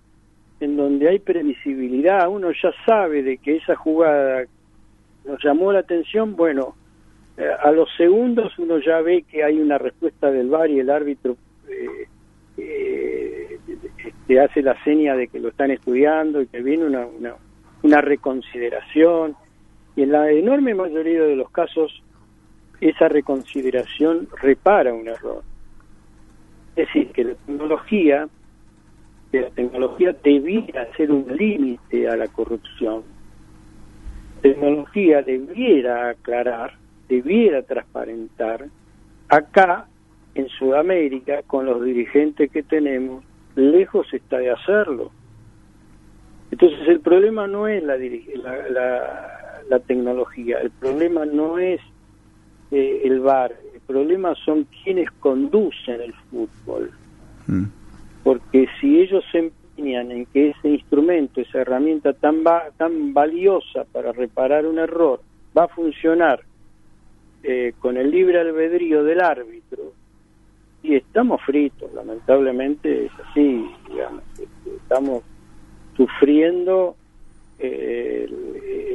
en 0.59 0.75
donde 0.75 1.07
hay 1.07 1.19
previsibilidad, 1.19 2.27
uno 2.27 2.49
ya 2.51 2.71
sabe 2.85 3.23
de 3.23 3.37
que 3.37 3.57
esa 3.57 3.75
jugada 3.75 4.43
nos 5.25 5.43
llamó 5.43 5.71
la 5.71 5.79
atención, 5.79 6.35
bueno, 6.35 6.75
eh, 7.37 7.47
a 7.63 7.71
los 7.71 7.87
segundos 7.95 8.57
uno 8.59 8.79
ya 8.79 8.99
ve 8.99 9.23
que 9.23 9.43
hay 9.43 9.59
una 9.59 9.77
respuesta 9.77 10.29
del 10.29 10.49
VAR 10.49 10.69
y 10.69 10.79
el 10.79 10.89
árbitro 10.89 11.37
eh, 11.69 12.08
este, 14.05 14.39
hace 14.39 14.61
la 14.61 14.81
seña 14.83 15.15
de 15.15 15.27
que 15.27 15.39
lo 15.39 15.49
están 15.49 15.71
estudiando 15.71 16.41
y 16.41 16.47
que 16.47 16.61
viene 16.61 16.85
una, 16.85 17.05
una, 17.05 17.35
una 17.83 18.01
reconsideración. 18.01 19.35
Y 19.95 20.03
en 20.03 20.11
la 20.11 20.31
enorme 20.31 20.73
mayoría 20.73 21.23
de 21.23 21.35
los 21.35 21.49
casos 21.51 22.03
esa 22.81 23.09
reconsideración 23.09 24.27
repara 24.41 24.93
un 24.93 25.07
error. 25.07 25.43
Es 26.75 26.87
decir, 26.87 27.11
que 27.11 27.23
la 27.25 27.35
tecnología, 27.35 28.29
que 29.31 29.41
la 29.41 29.49
tecnología 29.49 30.15
debiera 30.23 30.87
ser 30.95 31.11
un 31.11 31.25
límite 31.35 32.07
a 32.07 32.15
la 32.15 32.27
corrupción. 32.27 33.03
Tecnología 34.41 35.21
debiera 35.21 36.09
aclarar, 36.09 36.77
debiera 37.09 37.61
transparentar. 37.63 38.67
Acá, 39.27 39.87
en 40.35 40.47
Sudamérica, 40.47 41.41
con 41.43 41.65
los 41.65 41.83
dirigentes 41.83 42.49
que 42.49 42.63
tenemos, 42.63 43.25
lejos 43.59 44.07
está 44.13 44.37
de 44.37 44.51
hacerlo. 44.51 45.11
Entonces 46.51 46.79
el 46.87 46.99
problema 47.01 47.47
no 47.47 47.67
es 47.67 47.83
la, 47.83 47.95
la, 47.97 48.69
la, 48.69 49.61
la 49.69 49.79
tecnología, 49.79 50.59
el 50.61 50.71
problema 50.71 51.25
no 51.25 51.59
es 51.59 51.79
eh, 52.71 53.01
el 53.03 53.19
VAR, 53.19 53.55
el 53.73 53.81
problema 53.81 54.33
son 54.45 54.67
quienes 54.83 55.09
conducen 55.19 56.01
el 56.01 56.13
fútbol. 56.29 56.91
Mm. 57.47 57.65
Porque 58.23 58.67
si 58.79 58.99
ellos 58.99 59.23
se 59.31 59.39
empeñan 59.39 60.11
en 60.11 60.25
que 60.27 60.49
ese 60.49 60.69
instrumento, 60.69 61.39
esa 61.41 61.59
herramienta 61.61 62.13
tan, 62.13 62.43
va- 62.43 62.69
tan 62.77 63.13
valiosa 63.13 63.85
para 63.91 64.11
reparar 64.11 64.65
un 64.65 64.79
error, 64.79 65.21
va 65.57 65.63
a 65.65 65.67
funcionar 65.69 66.41
eh, 67.43 67.73
con 67.79 67.95
el 67.97 68.11
libre 68.11 68.39
albedrío 68.39 69.03
del 69.03 69.21
árbitro, 69.21 69.93
y 70.83 70.95
estamos 70.95 71.41
fritos, 71.45 71.93
lamentablemente 71.93 73.05
es 73.05 73.11
así, 73.29 73.69
digamos, 73.89 74.23
este, 74.33 74.75
estamos 74.77 75.23
sufriendo 75.97 76.95
eh, 77.61 78.27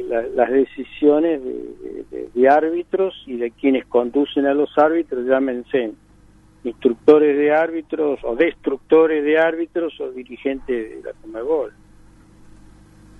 la- 0.09 0.23
las 0.23 0.51
decisiones 0.51 1.39
de, 1.43 2.29
de- 2.33 2.49
árbitros 2.49 3.13
y 3.27 3.37
de 3.37 3.51
quienes 3.51 3.85
conducen 3.85 4.45
a 4.47 4.53
los 4.53 4.69
árbitros, 4.77 5.25
llámense 5.25 5.91
instructores 6.63 7.37
de 7.37 7.53
árbitros 7.53 8.19
o 8.23 8.35
destructores 8.35 9.23
de 9.23 9.37
árbitros 9.39 9.93
o 9.99 10.09
dirigentes 10.11 10.67
de 10.97 11.01
la 11.03 11.13
Comebol. 11.21 11.73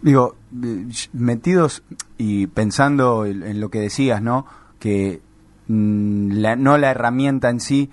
Digo, 0.01 0.35
eh, 0.63 0.85
metidos 1.13 1.83
y 2.17 2.47
pensando 2.47 3.25
en, 3.25 3.43
en 3.43 3.59
lo 3.59 3.69
que 3.69 3.79
decías, 3.79 4.21
¿no? 4.21 4.45
Que 4.79 5.21
mm, 5.67 6.31
la- 6.33 6.55
no 6.55 6.77
la 6.77 6.91
herramienta 6.91 7.49
en 7.49 7.59
sí 7.59 7.89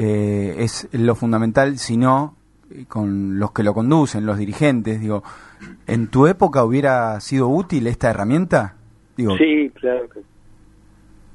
eh, 0.00 0.54
es 0.58 0.88
lo 0.92 1.16
fundamental, 1.16 1.76
sino 1.76 2.36
con 2.86 3.40
los 3.40 3.50
que 3.50 3.64
lo 3.64 3.74
conducen, 3.74 4.26
los 4.26 4.38
dirigentes. 4.38 5.00
Digo, 5.00 5.24
¿en 5.88 6.06
tu 6.06 6.28
época 6.28 6.62
hubiera 6.62 7.18
sido 7.18 7.48
útil 7.48 7.88
esta 7.88 8.10
herramienta? 8.10 8.76
Digo, 9.16 9.36
Sí, 9.36 9.72
claro 9.74 10.08
que 10.08 10.20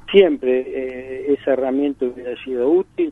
siempre 0.10 0.62
eh, 0.62 1.34
esa 1.34 1.51
herramienta 1.51 2.05
hubiera 2.05 2.41
sido 2.46 2.70
útil, 2.70 3.12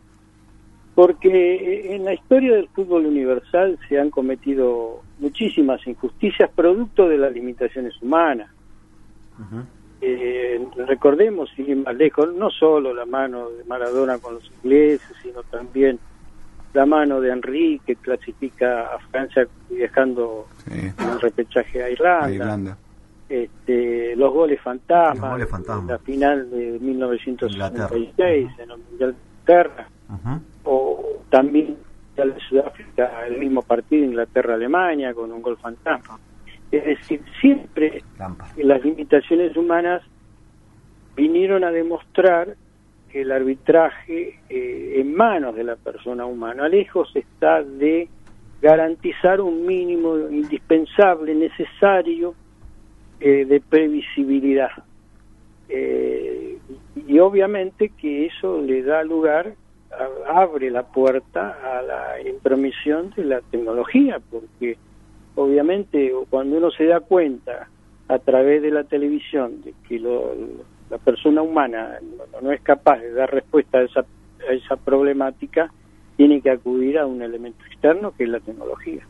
porque 0.96 1.96
en 1.96 2.05
la 2.05 2.13
historia 2.13 2.55
del 2.55 2.70
fútbol 2.70 3.05
universal 3.05 3.77
se 3.89 4.00
han 4.00 4.10
cometido 4.10 5.01
muchísimas 5.20 5.86
injusticias 5.86 6.50
producto 6.55 7.10
de 7.10 7.17
las 7.17 7.34
limitaciones 7.34 8.01
humanas. 8.01 8.50
Eh, 10.01 10.60
recordemos, 10.88 11.50
sin 11.55 11.70
ir 11.70 11.77
más 11.77 11.96
lejos, 11.96 12.34
no 12.34 12.50
solo 12.50 12.93
la 12.93 13.05
mano 13.05 13.50
de 13.50 13.63
Maradona 13.65 14.17
con 14.17 14.36
los 14.36 14.51
ingleses, 14.63 15.15
sino 15.22 15.43
también 15.43 16.00
la 16.74 16.86
mano 16.86 17.22
de 17.22 17.31
Henry 17.31 17.79
que 17.86 17.96
clasifica 17.96 18.96
a 18.96 19.00
Francia 19.12 19.48
dejando 19.70 20.48
sí, 20.65 20.79
en 20.98 21.10
el 21.10 21.22
repechaje 21.22 21.84
a 21.84 21.89
Irlanda, 21.89 22.25
a 22.25 22.31
Irlanda. 22.31 22.77
Este, 23.29 24.15
los 24.15 24.34
goles 24.34 24.60
fantasmas, 24.62 25.22
Los 25.22 25.31
goles 25.31 25.50
fantasmas. 25.50 25.88
la 25.88 26.00
final 26.00 26.50
de 26.50 26.79
1966 26.79 28.50
en 28.58 28.72
el 28.72 28.77
Mundial 28.77 29.12
de 29.12 29.53
Inglaterra, 29.53 29.88
o 30.63 31.22
también 31.29 31.77
de 32.15 32.39
Sudáfrica, 32.50 33.25
el 33.25 33.38
mismo 33.39 33.62
partido 33.62 34.05
Inglaterra-Alemania 34.05 35.13
con 35.13 35.31
un 35.31 35.41
gol 35.41 35.58
fantasma. 35.58 36.20
Es 36.72 36.86
decir, 36.86 37.22
siempre 37.42 38.01
las 38.58 38.84
limitaciones 38.84 39.56
humanas 39.58 40.01
vinieron 41.16 41.63
a 41.66 41.72
demostrar 41.72 42.56
que 43.12 43.22
el 43.22 43.32
arbitraje 43.32 44.40
eh, 44.50 44.94
en 44.96 45.13
manos 45.13 45.54
de 45.56 45.66
la 45.66 45.75
persona 45.75 46.25
humana 46.25 46.70
lejos 46.70 47.12
está 47.13 47.62
de 47.62 48.08
garantizar 48.62 49.42
un 49.42 49.66
mínimo 49.66 50.18
indispensable, 50.18 51.36
necesario 51.36 52.36
eh, 53.20 53.44
de 53.46 53.60
previsibilidad. 53.60 54.72
Eh, 55.68 56.58
y 57.08 57.20
obviamente 57.20 57.90
que 57.90 58.28
eso 58.28 58.62
le 58.62 58.84
da 58.84 59.04
lugar, 59.04 59.56
abre 60.28 60.70
la 60.70 60.84
puerta 60.84 61.58
a 61.63 61.82
la 61.82 62.22
intromisión 62.22 63.13
de 63.16 63.25
la 63.25 63.42
tecnología, 63.42 64.22
porque 64.30 64.78
obviamente 65.36 66.12
cuando 66.30 66.58
uno 66.58 66.72
se 66.72 66.86
da 66.86 67.00
cuenta 67.00 67.68
a 68.08 68.20
través 68.20 68.62
de 68.62 68.72
la 68.72 68.84
televisión 68.84 69.62
de 69.62 69.74
que 69.88 70.00
la 70.00 70.98
persona 70.98 71.42
humana 71.42 72.00
no, 72.42 72.52
es 72.52 72.62
capaz 72.62 73.00
de 73.00 73.14
dar 73.14 73.32
respuesta 73.32 73.78
a 73.78 73.84
esa, 73.84 74.02
a 74.02 74.54
esa 74.54 74.76
problemática, 74.76 75.72
tiene 76.18 76.42
que 76.42 76.52
acudir 76.52 77.00
a 77.00 77.06
un 77.06 77.22
elemento 77.22 77.64
externo 77.66 78.12
que 78.12 78.26
es 78.26 78.30
la 78.30 78.40
tecnología. 78.40 79.02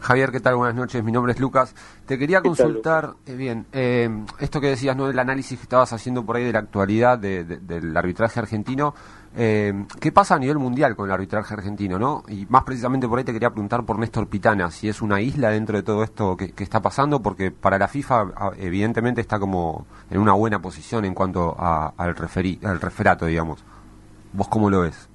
Javier, 0.00 0.30
¿qué 0.30 0.40
tal? 0.40 0.56
Buenas 0.56 0.76
noches, 0.76 1.02
mi 1.02 1.10
nombre 1.10 1.32
es 1.32 1.40
Lucas. 1.40 1.74
Te 2.06 2.18
quería 2.18 2.40
consultar, 2.40 3.14
eh, 3.26 3.34
bien, 3.34 3.66
eh, 3.72 4.08
esto 4.38 4.60
que 4.60 4.68
decías, 4.68 4.96
¿no? 4.96 5.08
Del 5.08 5.18
análisis 5.18 5.58
que 5.58 5.64
estabas 5.64 5.92
haciendo 5.92 6.24
por 6.24 6.36
ahí 6.36 6.44
de 6.44 6.52
la 6.52 6.60
actualidad 6.60 7.18
del 7.18 7.96
arbitraje 7.96 8.38
argentino. 8.38 8.94
Eh, 9.38 9.72
¿Qué 10.00 10.12
pasa 10.12 10.36
a 10.36 10.38
nivel 10.38 10.58
mundial 10.58 10.96
con 10.96 11.06
el 11.06 11.12
arbitraje 11.12 11.52
argentino, 11.52 11.98
no? 11.98 12.22
Y 12.28 12.46
más 12.48 12.64
precisamente 12.64 13.06
por 13.06 13.18
ahí 13.18 13.24
te 13.24 13.32
quería 13.32 13.50
preguntar 13.50 13.84
por 13.84 13.98
Néstor 13.98 14.28
Pitana, 14.28 14.70
si 14.70 14.88
es 14.88 15.02
una 15.02 15.20
isla 15.20 15.50
dentro 15.50 15.76
de 15.76 15.82
todo 15.82 16.02
esto 16.02 16.36
que, 16.36 16.52
está 16.62 16.80
pasando, 16.80 17.20
porque 17.20 17.50
para 17.50 17.78
la 17.78 17.86
FIFA 17.86 18.54
evidentemente 18.58 19.20
está 19.20 19.38
como 19.38 19.86
en 20.10 20.18
una 20.18 20.32
buena 20.32 20.60
posición 20.60 21.04
en 21.04 21.14
cuanto 21.14 21.54
al, 21.58 22.16
referi, 22.16 22.58
al 22.64 22.80
referato, 22.80 23.26
digamos. 23.26 23.62
¿Vos 24.32 24.48
cómo 24.48 24.70
lo 24.70 24.82
ves? 24.82 25.08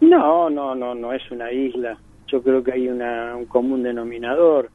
No, 0.00 0.50
no, 0.50 0.74
no, 0.74 0.94
no 0.94 1.12
es 1.12 1.22
una 1.30 1.50
isla 1.50 1.98
yo 2.34 2.42
creo 2.42 2.64
que 2.64 2.72
hay 2.72 2.88
una, 2.88 3.36
un 3.36 3.46
común 3.46 3.82
denominador. 3.82 4.70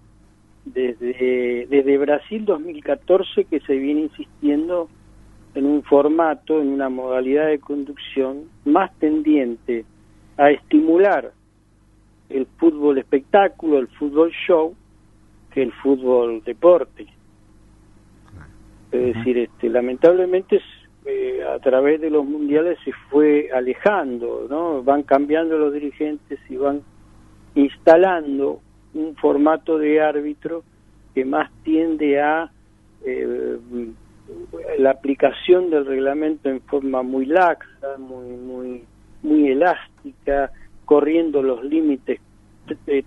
Desde, 0.66 1.66
desde 1.70 1.98
Brasil 1.98 2.46
2014 2.46 3.46
que 3.46 3.60
se 3.62 3.76
viene 3.76 4.02
insistiendo 4.02 4.88
en 5.60 5.66
un 5.66 5.84
formato, 5.84 6.62
en 6.62 6.70
una 6.70 6.88
modalidad 6.88 7.48
de 7.48 7.60
conducción 7.60 8.46
más 8.64 8.98
tendiente 8.98 9.84
a 10.38 10.52
estimular 10.52 11.34
el 12.30 12.48
fútbol 12.58 12.98
espectáculo, 12.98 13.78
el 13.80 13.90
fútbol 13.90 14.32
show, 14.48 14.74
que 15.52 15.62
el 15.64 15.74
fútbol 15.74 16.42
deporte. 16.46 17.08
Es 18.92 19.16
decir, 19.16 19.38
este, 19.38 19.70
lamentablemente 19.70 20.62
eh, 21.06 21.44
a 21.44 21.60
través 21.60 22.00
de 22.00 22.10
los 22.10 22.26
mundiales 22.26 22.80
se 22.86 22.94
fue 23.10 23.50
alejando, 23.54 24.48
¿no? 24.50 24.82
Van 24.82 25.04
cambiando 25.04 25.58
los 25.58 25.74
dirigentes 25.74 26.40
y 26.50 26.56
van 26.56 26.82
instalando 27.56 28.62
un 28.94 29.14
formato 29.18 29.78
de 29.78 30.02
árbitro 30.02 30.64
que 31.14 31.26
más 31.26 31.52
tiende 31.64 32.22
a 32.22 32.50
eh, 33.06 33.58
la 34.78 34.92
aplicación 34.92 35.70
del 35.70 35.86
reglamento 35.86 36.50
en 36.50 36.62
forma 36.62 37.02
muy 37.04 37.26
laxa, 37.26 37.98
muy 37.98 38.30
muy 38.30 38.84
muy 39.22 39.50
elástica, 39.50 40.52
corriendo 40.86 41.42
los 41.42 41.64
límites 41.64 42.20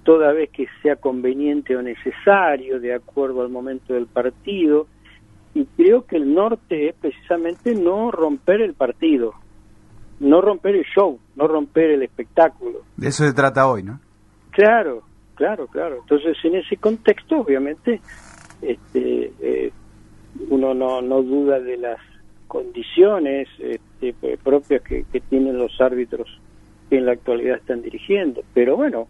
toda 0.03 0.33
vez 0.33 0.51
que 0.51 0.67
sea 0.83 0.97
conveniente 0.97 1.77
o 1.77 1.83
necesario, 1.83 2.81
de 2.81 2.95
acuerdo 2.95 3.43
al 3.43 3.49
momento 3.49 3.95
del 3.95 4.07
partido. 4.07 4.87
Y 5.55 5.67
creo 5.77 6.07
que 6.07 6.17
el 6.17 6.33
norte 6.33 6.89
es 6.89 6.95
precisamente 6.95 7.75
no 7.75 8.11
romper 8.11 8.63
el 8.63 8.75
partido, 8.75 9.35
no 10.21 10.41
romper 10.41 10.77
el 10.77 10.85
show, 10.85 11.19
no 11.37 11.47
romper 11.47 11.91
el 11.91 12.03
espectáculo. 12.03 12.81
De 12.97 13.09
eso 13.09 13.25
se 13.25 13.35
trata 13.35 13.69
hoy, 13.69 13.83
¿no? 13.83 14.01
Claro, 14.51 15.03
claro, 15.35 15.67
claro. 15.67 15.99
Entonces, 16.01 16.37
en 16.45 16.57
ese 16.57 16.77
contexto, 16.77 17.41
obviamente, 17.41 18.01
este, 18.63 19.33
eh, 19.41 19.73
uno 20.49 20.75
no, 20.75 21.03
no 21.03 21.23
duda 21.23 21.61
de 21.61 21.77
las 21.77 21.99
condiciones 22.49 23.49
este, 23.59 24.15
propias 24.43 24.83
que, 24.83 25.05
tienen 25.29 25.59
los 25.59 25.81
árbitros 25.81 26.29
que 26.91 26.99
en 26.99 27.07
la 27.07 27.13
actualidad 27.13 27.57
están 27.57 27.83
dirigiendo. 27.83 28.43
Pero 28.53 28.77
bueno, 28.77 29.09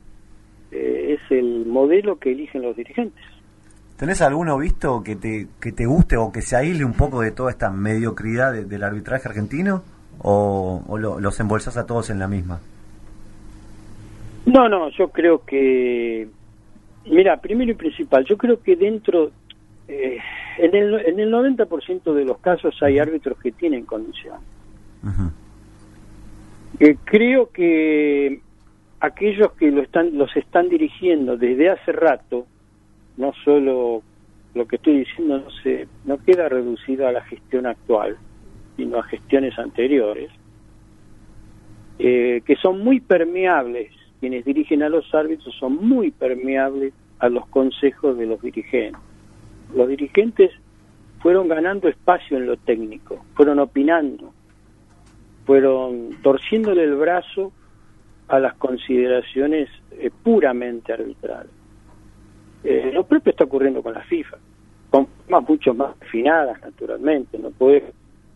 eh, 0.70 1.18
es 1.18 1.30
el 1.30 1.66
modelo 1.66 2.18
que 2.18 2.32
eligen 2.32 2.62
los 2.62 2.76
dirigentes. 2.76 3.24
¿Tenés 3.96 4.20
alguno 4.22 4.58
visto 4.58 5.02
que 5.02 5.16
te, 5.16 5.46
que 5.60 5.72
te 5.72 5.86
guste 5.86 6.16
o 6.16 6.32
que 6.32 6.42
se 6.42 6.56
aísle 6.56 6.84
un 6.84 6.94
poco 6.94 7.20
de 7.20 7.30
toda 7.30 7.50
esta 7.50 7.70
mediocridad 7.70 8.52
del 8.52 8.82
arbitraje 8.82 9.28
argentino? 9.28 9.82
¿O, 10.18 10.82
o 10.86 10.98
los 10.98 11.40
embolsás 11.40 11.76
a 11.76 11.86
todos 11.86 12.10
en 12.10 12.18
la 12.18 12.28
misma? 12.28 12.60
No, 14.46 14.68
no, 14.68 14.88
yo 14.90 15.08
creo 15.08 15.44
que, 15.44 16.28
mira, 17.06 17.36
primero 17.38 17.70
y 17.70 17.74
principal, 17.74 18.24
yo 18.24 18.36
creo 18.36 18.60
que 18.60 18.76
dentro, 18.76 19.30
eh, 19.88 20.18
en, 20.58 20.74
el, 20.74 20.94
en 21.06 21.20
el 21.20 21.32
90% 21.32 22.14
de 22.14 22.24
los 22.24 22.38
casos 22.38 22.80
hay 22.82 22.98
árbitros 22.98 23.38
que 23.38 23.52
tienen 23.52 23.84
condición. 23.84 24.38
Eh, 26.78 26.96
creo 27.04 27.50
que 27.50 28.40
aquellos 29.00 29.52
que 29.52 29.70
lo 29.70 29.82
están, 29.82 30.16
los 30.16 30.34
están 30.36 30.68
dirigiendo 30.68 31.36
desde 31.36 31.70
hace 31.70 31.92
rato, 31.92 32.46
no 33.16 33.32
solo 33.44 34.02
lo 34.54 34.66
que 34.66 34.76
estoy 34.76 34.98
diciendo 35.00 35.38
no 35.38 35.50
se, 35.62 35.88
no 36.04 36.18
queda 36.18 36.48
reducido 36.48 37.06
a 37.06 37.12
la 37.12 37.22
gestión 37.22 37.66
actual, 37.66 38.16
sino 38.76 38.98
a 38.98 39.02
gestiones 39.02 39.58
anteriores, 39.58 40.30
eh, 41.98 42.42
que 42.44 42.56
son 42.56 42.80
muy 42.80 43.00
permeables 43.00 43.92
quienes 44.20 44.44
dirigen 44.44 44.84
a 44.84 44.88
los 44.88 45.12
árbitros 45.14 45.52
son 45.58 45.76
muy 45.76 46.12
permeables 46.12 46.94
a 47.18 47.28
los 47.28 47.44
consejos 47.48 48.16
de 48.16 48.26
los 48.26 48.40
dirigentes. 48.40 49.00
Los 49.74 49.88
dirigentes 49.88 50.50
fueron 51.20 51.48
ganando 51.48 51.88
espacio 51.88 52.36
en 52.36 52.46
lo 52.46 52.56
técnico, 52.56 53.24
fueron 53.34 53.58
opinando, 53.58 54.32
fueron 55.46 56.10
torciéndole 56.22 56.84
el 56.84 56.96
brazo 56.96 57.52
a 58.28 58.38
las 58.38 58.54
consideraciones 58.54 59.68
eh, 59.92 60.10
puramente 60.22 60.92
arbitrales. 60.92 61.52
Eh, 62.64 62.90
lo 62.92 63.04
propio 63.04 63.30
está 63.30 63.44
ocurriendo 63.44 63.82
con 63.82 63.94
la 63.94 64.02
FIFA, 64.02 64.38
con 64.90 65.08
mucho 65.48 65.74
más 65.74 65.98
refinadas, 65.98 66.60
naturalmente. 66.60 67.38
No 67.38 67.50
puedes 67.50 67.84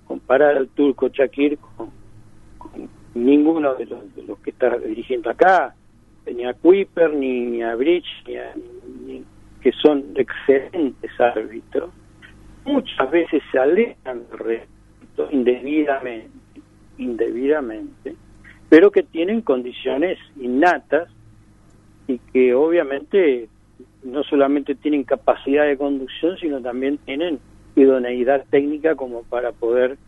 comparar 0.06 0.56
al 0.56 0.68
turco 0.68 1.08
Shakir 1.08 1.58
con 1.58 1.90
ninguno 3.14 3.74
de 3.74 3.86
los, 3.86 4.38
que 4.40 4.50
está 4.50 4.76
dirigiendo 4.78 5.30
acá, 5.30 5.74
ni 6.26 6.44
a 6.44 6.54
Kuiper, 6.54 7.14
ni, 7.14 7.62
a 7.62 7.74
Bridge, 7.74 8.06
ni, 8.26 8.34
que 9.66 9.72
son 9.82 10.14
excelentes 10.14 11.10
árbitros, 11.20 11.90
muchas 12.64 13.10
veces 13.10 13.42
se 13.50 13.58
alejan 13.58 14.22
del 14.30 14.38
resto 14.38 15.28
indebidamente, 15.32 16.30
indebidamente, 16.98 18.14
pero 18.68 18.92
que 18.92 19.02
tienen 19.02 19.40
condiciones 19.40 20.20
innatas 20.36 21.08
y 22.06 22.18
que 22.32 22.54
obviamente 22.54 23.48
no 24.04 24.22
solamente 24.22 24.76
tienen 24.76 25.02
capacidad 25.02 25.66
de 25.66 25.76
conducción, 25.76 26.38
sino 26.38 26.60
también 26.60 26.98
tienen 26.98 27.40
idoneidad 27.74 28.44
técnica 28.48 28.94
como 28.94 29.24
para 29.24 29.50
poder 29.50 29.98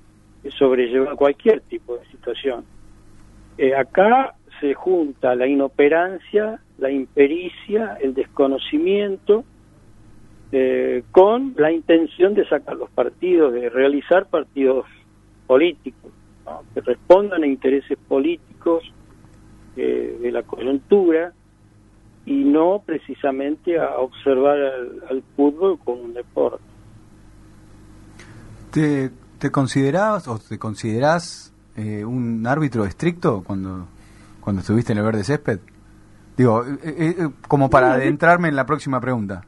sobrellevar 0.56 1.16
cualquier 1.16 1.62
tipo 1.62 1.96
de 1.96 2.06
situación. 2.12 2.64
Eh, 3.56 3.74
acá 3.74 4.36
se 4.60 4.72
junta 4.74 5.34
la 5.34 5.48
inoperancia, 5.48 6.60
la 6.78 6.90
impericia, 6.90 7.98
el 8.00 8.14
desconocimiento, 8.14 9.44
eh, 10.50 11.02
con 11.12 11.54
la 11.58 11.72
intención 11.72 12.34
de 12.34 12.48
sacar 12.48 12.76
los 12.76 12.90
partidos, 12.90 13.52
de 13.52 13.68
realizar 13.68 14.26
partidos 14.26 14.86
políticos, 15.46 16.12
que 16.72 16.80
respondan 16.80 17.42
a 17.42 17.46
intereses 17.46 17.98
políticos 18.08 18.82
eh, 19.76 20.18
de 20.22 20.32
la 20.32 20.42
coyuntura 20.44 21.32
y 22.24 22.44
no 22.44 22.82
precisamente 22.84 23.78
a 23.78 23.98
observar 23.98 24.58
al, 25.10 25.22
fútbol 25.36 25.78
como 25.84 26.02
un 26.02 26.14
deporte. 26.14 26.62
¿Te, 28.70 29.10
te 29.38 29.50
considerabas 29.50 30.28
o 30.28 30.38
te 30.38 30.58
considerás 30.58 31.52
eh, 31.76 32.04
un 32.04 32.46
árbitro 32.46 32.84
estricto 32.84 33.42
cuando, 33.44 33.86
cuando 34.40 34.60
estuviste 34.60 34.92
en 34.92 34.98
el 34.98 35.04
verde 35.04 35.24
césped? 35.24 35.60
Digo, 36.38 36.64
eh, 36.64 36.78
eh, 36.84 37.14
como 37.48 37.68
para 37.68 37.94
adentrarme 37.94 38.48
en 38.48 38.56
la 38.56 38.64
próxima 38.64 39.00
pregunta. 39.00 39.44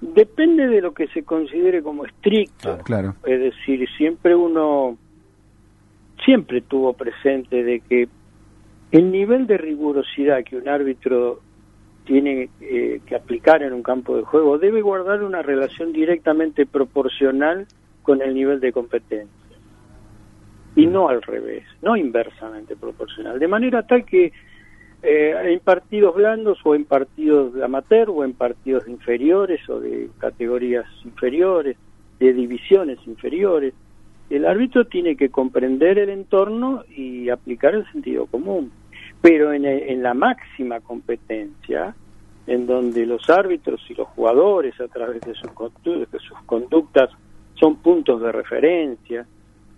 Depende 0.00 0.68
de 0.68 0.82
lo 0.82 0.92
que 0.92 1.08
se 1.08 1.24
considere 1.24 1.82
como 1.82 2.04
estricto. 2.04 2.78
Claro. 2.84 3.14
Es 3.24 3.40
decir, 3.40 3.88
siempre 3.96 4.36
uno, 4.36 4.98
siempre 6.22 6.60
tuvo 6.60 6.92
presente 6.92 7.64
de 7.64 7.80
que 7.80 8.08
el 8.92 9.10
nivel 9.10 9.46
de 9.46 9.56
rigurosidad 9.56 10.44
que 10.44 10.56
un 10.56 10.68
árbitro 10.68 11.40
tiene 12.04 12.50
que 12.60 13.16
aplicar 13.16 13.62
en 13.62 13.72
un 13.72 13.82
campo 13.82 14.14
de 14.14 14.24
juego 14.24 14.58
debe 14.58 14.82
guardar 14.82 15.22
una 15.22 15.40
relación 15.40 15.94
directamente 15.94 16.66
proporcional 16.66 17.66
con 18.02 18.20
el 18.20 18.34
nivel 18.34 18.60
de 18.60 18.72
competencia 18.72 19.44
y 20.76 20.86
no 20.86 21.08
al 21.08 21.22
revés, 21.22 21.64
no 21.82 21.96
inversamente 21.96 22.76
proporcional. 22.76 23.38
De 23.38 23.48
manera 23.48 23.86
tal 23.86 24.04
que 24.04 24.32
eh, 25.04 25.52
en 25.52 25.60
partidos 25.60 26.14
blandos 26.14 26.58
o 26.64 26.74
en 26.74 26.84
partidos 26.84 27.52
amateur 27.62 28.08
o 28.10 28.24
en 28.24 28.32
partidos 28.32 28.88
inferiores 28.88 29.68
o 29.68 29.78
de 29.78 30.08
categorías 30.18 30.86
inferiores, 31.04 31.76
de 32.18 32.32
divisiones 32.32 32.98
inferiores. 33.06 33.74
El 34.30 34.46
árbitro 34.46 34.86
tiene 34.86 35.16
que 35.16 35.28
comprender 35.28 35.98
el 35.98 36.08
entorno 36.08 36.84
y 36.88 37.28
aplicar 37.28 37.74
el 37.74 37.90
sentido 37.92 38.26
común. 38.26 38.72
Pero 39.20 39.52
en, 39.52 39.66
en 39.66 40.02
la 40.02 40.14
máxima 40.14 40.80
competencia, 40.80 41.94
en 42.46 42.66
donde 42.66 43.06
los 43.06 43.28
árbitros 43.30 43.80
y 43.88 43.94
los 43.94 44.08
jugadores 44.08 44.78
a 44.80 44.88
través 44.88 45.20
de 45.22 45.34
sus, 45.34 45.50
de 45.84 46.18
sus 46.18 46.38
conductas 46.46 47.10
son 47.54 47.76
puntos 47.76 48.20
de 48.20 48.32
referencia 48.32 49.26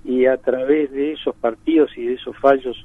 y 0.05 0.27
a 0.27 0.37
través 0.37 0.91
de 0.93 1.13
esos 1.13 1.35
partidos 1.37 1.91
y 1.97 2.07
de 2.07 2.15
esos 2.15 2.37
fallos 2.39 2.77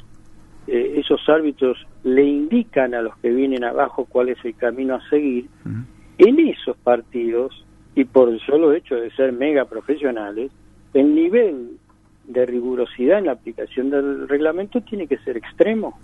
eh, 0.73 1.01
esos 1.01 1.19
árbitros 1.27 1.77
le 2.05 2.23
indican 2.23 2.93
a 2.93 3.01
los 3.01 3.17
que 3.17 3.29
vienen 3.29 3.65
abajo 3.65 4.05
cuál 4.05 4.29
es 4.29 4.37
el 4.45 4.55
camino 4.55 4.95
a 4.95 5.09
seguir, 5.09 5.49
en 6.17 6.39
esos 6.39 6.77
partidos, 6.77 7.65
y 7.93 8.05
por 8.05 8.29
el 8.29 8.39
solo 8.39 8.71
hecho 8.71 8.95
de 8.95 9.11
ser 9.11 9.33
mega 9.33 9.65
profesionales, 9.65 10.49
el 10.93 11.13
nivel 11.13 11.71
de 12.25 12.45
rigurosidad 12.45 13.19
en 13.19 13.25
la 13.25 13.33
aplicación 13.33 13.89
del 13.89 14.29
reglamento 14.29 14.79
tiene 14.79 15.07
que 15.07 15.17
ser 15.17 15.35
extremo. 15.35 15.99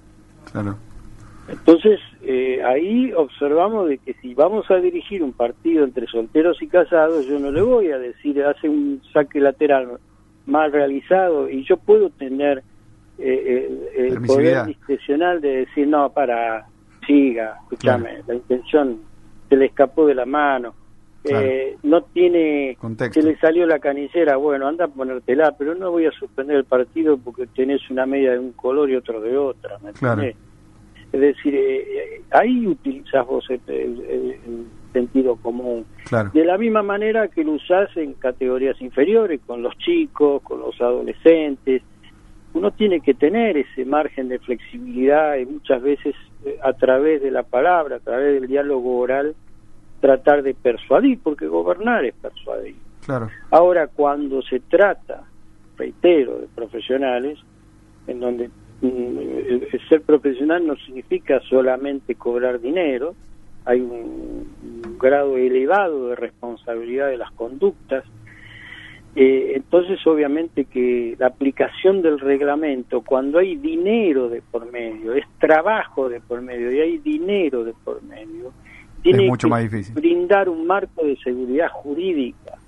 Entonces, 1.47 2.01
eh, 2.23 2.62
ahí 2.62 3.13
observamos 3.13 3.88
de 3.88 3.99
que 3.99 4.15
si 4.15 4.34
vamos 4.34 4.69
a 4.69 4.75
dirigir 4.75 5.23
un 5.23 5.32
partido 5.32 5.86
entre 5.86 6.08
solteros 6.08 6.62
y 6.62 6.67
casados, 6.67 7.25
yo 7.25 7.39
no 7.39 7.51
le 7.51 7.62
voy 7.62 7.91
a 7.91 7.97
decir, 7.99 8.43
hace 8.43 8.67
un 8.67 9.01
saque 9.13 9.39
lateral 9.39 9.97
mal 10.45 10.73
realizado 10.73 11.49
y 11.49 11.63
yo 11.63 11.77
puedo 11.77 12.10
tener 12.10 12.63
eh, 13.19 13.89
el, 13.95 14.21
poder 14.21 14.65
discrecional 14.65 15.41
de 15.41 15.65
decir, 15.65 15.88
no, 15.88 16.10
para, 16.12 16.67
siga, 17.06 17.58
escúchame, 17.63 18.21
la 18.27 18.36
intención 18.36 18.99
se 19.49 19.56
le 19.56 19.65
escapó 19.65 20.06
de 20.06 20.15
la 20.15 20.25
mano, 20.25 20.73
eh, 21.23 21.77
no 21.84 22.03
tiene, 22.03 22.77
se 23.12 23.21
le 23.21 23.38
salió 23.38 23.65
la 23.65 23.80
canicera, 23.80 24.38
bueno, 24.38 24.67
anda 24.67 24.86
a 24.86 24.88
ponértela, 24.88 25.56
pero 25.58 25.75
no 25.75 25.91
voy 25.91 26.06
a 26.06 26.12
suspender 26.12 26.58
el 26.58 26.65
partido 26.65 27.17
porque 27.17 27.47
tenés 27.47 27.89
una 27.89 28.06
media 28.06 28.32
de 28.32 28.39
un 28.39 28.53
color 28.53 28.89
y 28.89 28.95
otro 28.95 29.19
de 29.19 29.38
otra, 29.38 29.77
¿me 29.80 29.89
Es 29.89 31.19
decir, 31.19 31.56
eh, 31.56 32.21
ahí 32.32 32.67
utilizas 32.67 33.25
vos 33.25 33.45
el, 33.49 34.38
sentido 34.93 35.36
común. 35.36 35.86
De 36.34 36.45
la 36.45 36.58
misma 36.58 36.82
manera 36.82 37.27
que 37.27 37.43
lo 37.43 37.53
usás 37.53 37.95
en 37.97 38.13
categorías 38.13 38.82
inferiores, 38.82 39.41
con 39.45 39.62
los 39.62 39.77
chicos, 39.77 40.41
con 40.41 40.62
los 40.62 40.80
adolescentes, 40.82 41.84
uno 42.54 42.72
tiene 42.72 43.02
que 43.02 43.14
tener 43.14 43.58
ese 43.58 43.86
margen 43.86 44.30
de 44.30 44.40
flexibilidad 44.40 45.38
y 45.38 45.46
muchas 45.46 45.82
veces 45.82 46.16
eh, 46.46 46.58
a 46.64 46.74
través 46.74 47.22
de 47.22 47.32
la 47.32 47.44
palabra, 47.44 47.98
a 47.98 48.00
través 48.00 48.40
del 48.40 48.48
diálogo 48.48 48.98
oral, 48.98 49.36
tratar 50.00 50.44
de 50.44 50.54
persuadir, 50.54 51.20
porque 51.22 51.48
gobernar 51.48 52.06
es 52.06 52.16
persuadir. 52.16 52.76
Claro. 53.06 53.30
Ahora, 53.52 53.88
cuando 53.88 54.42
se 54.42 54.60
trata, 54.60 55.24
reitero, 55.78 56.40
de 56.40 56.48
profesionales, 56.48 57.40
en 58.08 58.20
donde 58.20 58.50
mm, 58.82 59.88
ser 59.90 60.02
profesional 60.02 60.66
no 60.66 60.76
significa 60.78 61.40
solamente 61.42 62.16
cobrar 62.16 62.60
dinero, 62.60 63.16
hay 63.66 63.82
un 63.82 64.98
grado 64.98 65.38
elevado 65.38 66.10
de 66.10 66.16
responsabilidad 66.16 67.10
de 67.10 67.18
las 67.18 67.32
conductas, 67.32 68.04
eh, 69.19 69.53
entonces, 69.56 70.06
obviamente 70.06 70.65
que 70.65 71.15
la 71.17 71.25
aplicación 71.25 72.03
del 72.03 72.19
reglamento, 72.19 73.01
cuando 73.01 73.39
hay 73.39 73.56
dinero 73.56 74.30
de 74.30 74.43
por 74.43 74.71
medio, 74.71 75.13
es 75.13 75.25
trabajo 75.39 76.08
de 76.08 76.21
por 76.21 76.39
medio 76.43 76.71
y 76.71 76.82
hay 76.82 76.97
dinero 76.99 77.63
de 77.63 77.73
por 77.84 78.03
medio, 78.03 78.53
tiene 79.01 79.25
mucho 79.25 79.47
que 79.47 79.49
más 79.49 79.63
difícil. 79.63 79.95
brindar 79.95 80.49
un 80.49 80.67
marco 80.67 81.03
de 81.03 81.15
seguridad 81.17 81.67
jurídica 81.69 82.60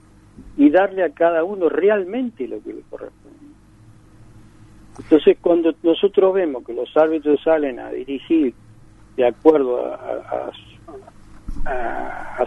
y 0.58 0.72
darle 0.72 1.04
a 1.04 1.12
cada 1.12 1.44
uno 1.44 1.70
realmente 1.70 2.48
lo 2.48 2.64
que 2.64 2.74
le 2.74 2.82
corresponde. 2.90 3.38
Entonces, 4.98 5.38
cuando 5.40 5.76
nosotros 5.84 6.34
vemos 6.34 6.66
que 6.66 6.74
los 6.74 6.90
árbitros 6.98 7.40
salen 7.44 7.80
a 7.80 7.92
dirigir 7.92 8.56
de 9.16 9.28
acuerdo 9.28 9.86
a, 9.86 9.94
a 9.94 10.52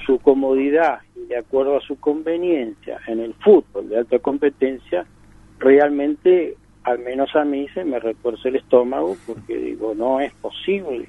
su 0.04 0.18
comodidad 0.18 1.00
de 1.14 1.36
acuerdo 1.36 1.76
a 1.76 1.80
su 1.80 1.98
conveniencia 1.98 3.00
en 3.06 3.20
el 3.20 3.34
fútbol 3.34 3.88
de 3.88 3.98
alta 3.98 4.18
competencia, 4.18 5.06
realmente, 5.58 6.56
al 6.84 6.98
menos 6.98 7.34
a 7.34 7.44
mí, 7.44 7.68
se 7.74 7.84
me 7.84 7.98
refuerza 7.98 8.48
el 8.48 8.56
estómago 8.56 9.16
porque 9.26 9.56
digo, 9.56 9.94
no 9.94 10.20
es 10.20 10.32
posible, 10.34 11.08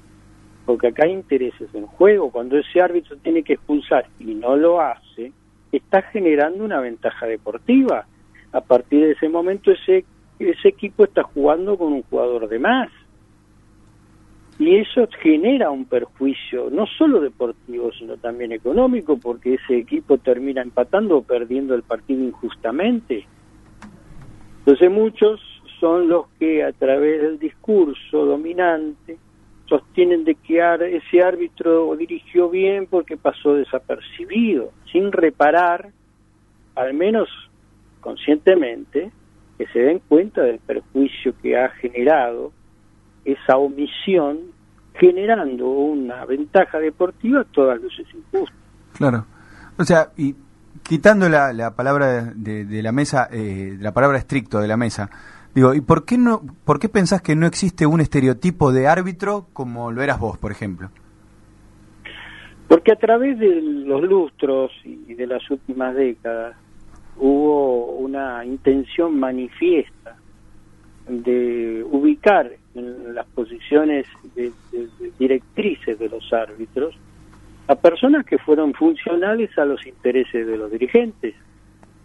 porque 0.65 0.87
acá 0.87 1.05
hay 1.05 1.11
intereses 1.11 1.73
en 1.73 1.85
juego. 1.85 2.31
Cuando 2.31 2.57
ese 2.57 2.81
árbitro 2.81 3.17
tiene 3.17 3.43
que 3.43 3.53
expulsar 3.53 4.05
y 4.19 4.33
no 4.35 4.55
lo 4.55 4.79
hace, 4.79 5.31
está 5.71 6.01
generando 6.03 6.63
una 6.63 6.79
ventaja 6.79 7.25
deportiva. 7.25 8.05
A 8.51 8.61
partir 8.61 9.01
de 9.01 9.11
ese 9.11 9.29
momento, 9.29 9.71
ese, 9.71 10.05
ese 10.39 10.67
equipo 10.67 11.03
está 11.03 11.23
jugando 11.23 11.77
con 11.77 11.91
un 11.91 12.03
jugador 12.03 12.47
de 12.47 12.59
más 12.59 12.89
y 14.59 14.75
eso 14.75 15.07
genera 15.21 15.71
un 15.71 15.85
perjuicio 15.85 16.69
no 16.69 16.85
solo 16.85 17.19
deportivo 17.19 17.91
sino 17.93 18.17
también 18.17 18.51
económico 18.51 19.17
porque 19.17 19.55
ese 19.55 19.77
equipo 19.77 20.17
termina 20.17 20.61
empatando 20.61 21.17
o 21.17 21.23
perdiendo 21.23 21.73
el 21.75 21.83
partido 21.83 22.23
injustamente. 22.23 23.25
Entonces 24.59 24.91
muchos 24.91 25.41
son 25.79 26.07
los 26.07 26.27
que 26.39 26.63
a 26.63 26.71
través 26.71 27.21
del 27.21 27.39
discurso 27.39 28.25
dominante 28.25 29.17
sostienen 29.65 30.23
de 30.23 30.35
que 30.35 30.59
ese 30.59 31.21
árbitro 31.21 31.95
dirigió 31.95 32.49
bien 32.49 32.87
porque 32.87 33.17
pasó 33.17 33.55
desapercibido 33.55 34.71
sin 34.91 35.11
reparar 35.11 35.89
al 36.75 36.93
menos 36.93 37.27
conscientemente 38.01 39.11
que 39.57 39.67
se 39.67 39.79
den 39.79 39.99
cuenta 40.07 40.41
del 40.41 40.59
perjuicio 40.59 41.33
que 41.41 41.57
ha 41.57 41.69
generado 41.69 42.51
esa 43.25 43.57
omisión 43.57 44.39
generando 44.95 45.67
una 45.67 46.25
ventaja 46.25 46.79
deportiva 46.79 47.41
a 47.41 47.43
todas 47.45 47.81
luces 47.81 48.05
injustas. 48.13 48.57
Claro. 48.97 49.25
O 49.77 49.83
sea, 49.83 50.09
y 50.17 50.35
quitando 50.83 51.29
la, 51.29 51.53
la 51.53 51.75
palabra 51.75 52.31
de, 52.35 52.83
la 52.83 52.91
mesa, 52.91 53.27
eh, 53.31 53.75
la 53.79 53.93
palabra 53.93 54.17
estricto 54.17 54.59
de 54.59 54.67
la 54.67 54.77
mesa, 54.77 55.09
digo, 55.55 55.73
¿y 55.73 55.81
por 55.81 56.05
qué, 56.05 56.17
no, 56.17 56.41
por 56.65 56.79
qué 56.79 56.89
pensás 56.89 57.21
que 57.21 57.35
no 57.35 57.47
existe 57.47 57.85
un 57.85 58.01
estereotipo 58.01 58.71
de 58.71 58.87
árbitro 58.87 59.47
como 59.53 59.91
lo 59.91 60.01
eras 60.01 60.19
vos, 60.19 60.37
por 60.37 60.51
ejemplo? 60.51 60.89
Porque 62.67 62.91
a 62.91 62.95
través 62.95 63.39
de 63.39 63.61
los 63.61 64.01
lustros 64.03 64.71
y 64.83 65.13
de 65.13 65.27
las 65.27 65.49
últimas 65.49 65.95
décadas 65.95 66.55
hubo 67.17 67.91
una 67.97 68.43
intención 68.45 69.19
manifiesta 69.19 69.92
de 71.07 71.83
ubicar 71.89 72.51
en 72.75 73.13
las 73.13 73.25
posiciones 73.27 74.05
de, 74.35 74.51
directrices 75.19 75.99
de 75.99 76.09
los 76.09 76.31
árbitros 76.33 76.95
a 77.67 77.75
personas 77.75 78.25
que 78.25 78.37
fueron 78.37 78.73
funcionales 78.73 79.57
a 79.57 79.65
los 79.65 79.85
intereses 79.85 80.45
de 80.45 80.57
los 80.57 80.71
dirigentes, 80.71 81.35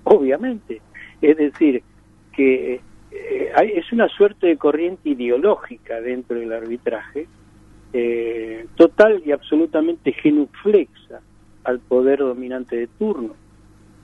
obviamente. 0.05 0.81
Es 1.21 1.37
decir, 1.37 1.83
que 2.33 2.81
eh, 3.11 3.53
hay, 3.57 3.71
es 3.71 3.93
una 3.93 4.09
suerte 4.09 4.47
de 4.47 4.57
corriente 4.57 5.11
ideológica 5.11 6.01
dentro 6.01 6.39
del 6.39 6.53
arbitraje, 6.53 7.27
eh, 7.93 8.67
total 8.77 9.23
y 9.25 9.33
absolutamente 9.33 10.13
genuflexa 10.13 11.21
al 11.65 11.81
poder 11.81 12.21
dominante 12.21 12.77
de 12.77 12.87
turno. 12.87 13.35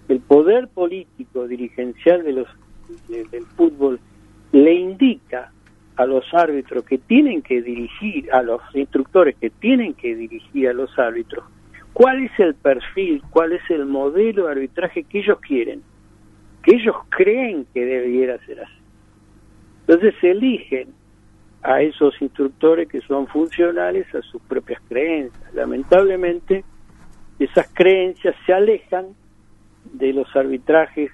El 0.09 0.21
poder 0.21 0.69
político 0.69 1.47
dirigencial 1.47 2.25
de 2.25 2.33
los 2.33 2.49
del 3.09 3.45
fútbol 3.57 3.99
le 4.55 4.73
indica 4.73 5.51
a 5.97 6.07
los 6.07 6.33
árbitros 6.33 6.85
que 6.85 6.99
tienen 6.99 7.43
que 7.43 7.61
dirigir, 7.61 8.33
a 8.33 8.41
los 8.41 8.61
instructores 8.75 9.35
que 9.37 9.51
tienen 9.51 9.95
que 9.95 10.15
dirigir 10.15 10.69
a 10.69 10.73
los 10.73 10.97
árbitros, 10.97 11.45
cuál 11.93 12.23
es 12.23 12.31
el 12.39 12.55
perfil, 12.55 13.21
cuál 13.31 13.53
es 13.53 13.69
el 13.69 13.85
modelo 13.85 14.47
de 14.47 14.53
arbitraje 14.53 15.03
que 15.03 15.19
ellos 15.19 15.41
quieren, 15.41 15.83
que 16.63 16.77
ellos 16.77 16.95
creen 17.09 17.67
que 17.75 17.85
debiera 17.85 18.39
ser 18.47 18.61
así. 18.61 18.79
Entonces 19.89 20.15
eligen 20.23 20.95
a 21.63 21.83
esos 21.83 22.15
instructores 22.23 22.89
que 22.89 23.01
son 23.01 23.27
funcionales 23.27 24.07
a 24.15 24.23
sus 24.23 24.41
propias 24.43 24.81
creencias. 24.89 25.53
Lamentablemente, 25.53 26.65
esas 27.41 27.69
creencias 27.75 28.37
se 28.47 28.53
alejan 28.53 29.07
de 29.93 30.13
los 30.13 30.35
arbitrajes 30.37 31.11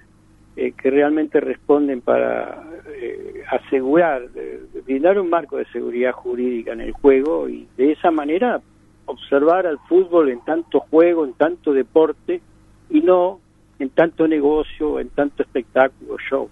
eh, 0.57 0.73
que 0.73 0.91
realmente 0.91 1.41
responden 1.41 2.01
para 2.01 2.63
eh, 2.97 3.43
asegurar, 3.51 4.29
brindar 4.85 5.19
un 5.19 5.31
marco 5.31 5.57
de 5.57 5.65
seguridad 5.67 6.13
jurídica 6.13 6.73
en 6.73 6.81
el 6.81 6.93
juego 6.93 7.49
y 7.49 7.69
de 7.77 7.93
esa 7.93 8.11
manera 8.11 8.61
observar 9.07 9.67
al 9.67 9.79
fútbol 9.89 10.31
en 10.31 10.41
tanto 10.45 10.81
juego, 10.81 11.25
en 11.25 11.35
tanto 11.35 11.73
deporte 11.73 12.41
y 12.89 13.01
no 13.01 13.41
en 13.79 13.91
tanto 13.91 14.29
negocio, 14.29 15.01
en 15.01 15.09
tanto 15.11 15.43
espectáculo, 15.43 16.17
show. 16.19 16.49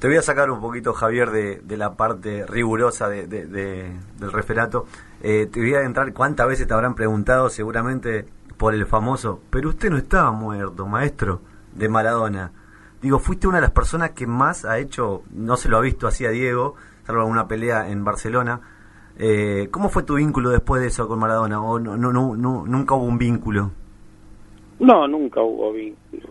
Te 0.00 0.08
voy 0.08 0.16
a 0.16 0.22
sacar 0.22 0.50
un 0.50 0.60
poquito, 0.60 0.92
Javier, 0.94 1.30
de, 1.30 1.76
la 1.76 1.94
parte 1.94 2.44
rigurosa 2.44 3.08
de, 3.08 3.26
del 3.26 4.32
referato. 4.32 4.86
Eh, 5.22 5.48
te 5.50 5.60
voy 5.60 5.74
a 5.74 5.82
entrar, 5.82 6.12
¿cuántas 6.12 6.48
veces 6.48 6.66
te 6.66 6.74
habrán 6.74 6.96
preguntado 6.96 7.48
seguramente 7.50 8.26
por 8.56 8.74
el 8.74 8.86
famoso, 8.86 9.40
pero 9.50 9.70
usted 9.70 9.90
no 9.90 9.96
estaba 9.96 10.30
muerto, 10.30 10.86
maestro, 10.86 11.40
de 11.74 11.88
Maradona? 11.88 12.52
Digo, 13.00 13.18
fuiste 13.18 13.48
una 13.48 13.58
de 13.58 13.62
las 13.62 13.70
personas 13.72 14.10
que 14.10 14.26
más 14.26 14.64
ha 14.64 14.78
hecho, 14.78 15.22
no 15.32 15.56
se 15.56 15.68
lo 15.68 15.78
ha 15.78 15.80
visto 15.80 16.06
así 16.06 16.24
a 16.24 16.30
Diego, 16.30 16.74
salvo 17.04 17.22
alguna 17.22 17.48
pelea 17.48 17.88
en 17.90 18.04
Barcelona. 18.04 18.60
Eh, 19.18 19.68
¿Cómo 19.70 19.88
fue 19.88 20.04
tu 20.04 20.14
vínculo 20.14 20.50
después 20.50 20.80
de 20.80 20.88
eso 20.88 21.08
con 21.08 21.18
Maradona? 21.18 21.60
¿O 21.60 21.78
no, 21.78 21.96
no, 21.96 22.12
no, 22.12 22.36
nunca 22.66 22.94
hubo 22.94 23.04
un 23.04 23.18
vínculo? 23.18 23.70
No, 24.80 25.06
nunca 25.08 25.42
hubo 25.42 25.72
vínculo. 25.72 26.28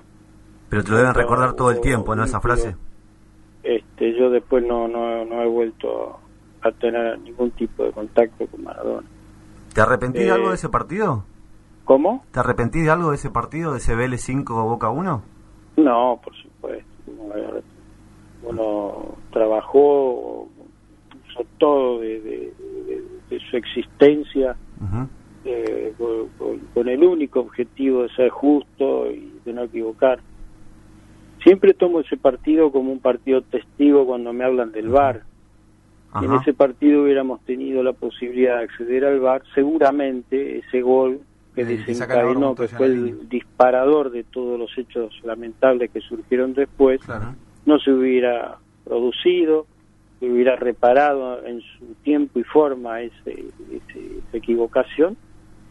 Pero 0.70 0.84
te 0.84 0.92
lo 0.92 0.98
deben 0.98 1.14
recordar 1.14 1.54
todo 1.54 1.72
el 1.72 1.82
tiempo, 1.82 2.16
¿no? 2.16 2.24
Esa 2.24 2.40
frase 2.40 2.76
este, 3.64 4.18
yo 4.18 4.30
después 4.30 4.64
no, 4.66 4.88
no, 4.88 5.26
no 5.26 5.42
he 5.42 5.48
vuelto 5.48 6.20
a 6.62 6.72
tener 6.72 7.20
ningún 7.20 7.52
tipo 7.52 7.84
de 7.84 7.92
contacto 7.92 8.48
con 8.48 8.64
Maradona. 8.64 9.08
¿Te 9.74 9.82
arrepentís 9.82 10.24
de 10.24 10.32
algo 10.32 10.48
de 10.48 10.54
eh, 10.54 10.56
ese 10.56 10.70
partido? 10.70 11.24
¿Cómo? 11.92 12.24
¿Te 12.32 12.40
arrepentís 12.40 12.86
de 12.86 12.90
algo 12.90 13.10
de 13.10 13.18
ese 13.18 13.30
partido, 13.30 13.74
de 13.74 13.80
ese 13.80 13.96
Vélez 13.96 14.22
5 14.22 14.64
Boca 14.64 14.90
1? 14.90 15.24
No, 15.76 16.22
por 16.24 16.34
supuesto. 16.38 16.90
Uno 18.44 19.16
trabajó, 19.30 20.48
hizo 21.30 21.46
todo 21.58 22.00
de, 22.00 22.54
su 23.50 23.58
existencia 23.58 24.56
eh, 25.44 25.94
con 26.74 26.88
el 26.88 27.04
único 27.04 27.42
objetivo 27.42 28.04
de 28.04 28.10
ser 28.16 28.30
justo 28.30 29.12
y 29.12 29.42
de 29.44 29.52
no 29.52 29.64
equivocar 29.64 30.22
Siempre 31.44 31.74
tomo 31.74 32.00
ese 32.00 32.16
partido 32.16 32.72
como 32.72 32.94
un 32.94 33.00
partido 33.00 33.42
testigo 33.42 34.06
cuando 34.06 34.32
me 34.32 34.46
hablan 34.46 34.72
del 34.72 34.88
VAR. 34.88 35.24
Si 36.18 36.24
en 36.24 36.36
ese 36.36 36.54
partido 36.54 37.04
hubiéramos 37.04 37.42
tenido 37.42 37.84
la 37.84 37.92
posibilidad 37.92 38.60
de 38.60 38.64
acceder 38.64 39.04
al 39.04 39.20
VAR, 39.20 39.42
seguramente 39.54 40.60
ese 40.60 40.82
gol 40.82 41.20
que 41.56 41.66
desencadenó, 41.66 42.56
que 42.56 42.68
fue 42.68 42.86
el 42.88 43.30
disparador 43.30 44.12
de 44.12 44.24
todos 44.24 44.58
los 44.60 44.76
hechos 44.78 45.14
lamentables 45.24 45.92
que 45.92 46.02
surgieron 46.02 46.54
después, 46.54 47.02
no 47.66 47.80
se 47.80 47.92
hubiera 47.92 48.58
producido, 48.86 49.66
se 50.20 50.30
hubiera 50.30 50.56
reparado 50.56 51.46
en 51.46 51.62
su 51.62 51.86
tiempo 52.04 52.40
y 52.40 52.44
forma 52.44 53.02
ese, 53.02 53.46
esa 53.72 54.38
equivocación 54.38 55.18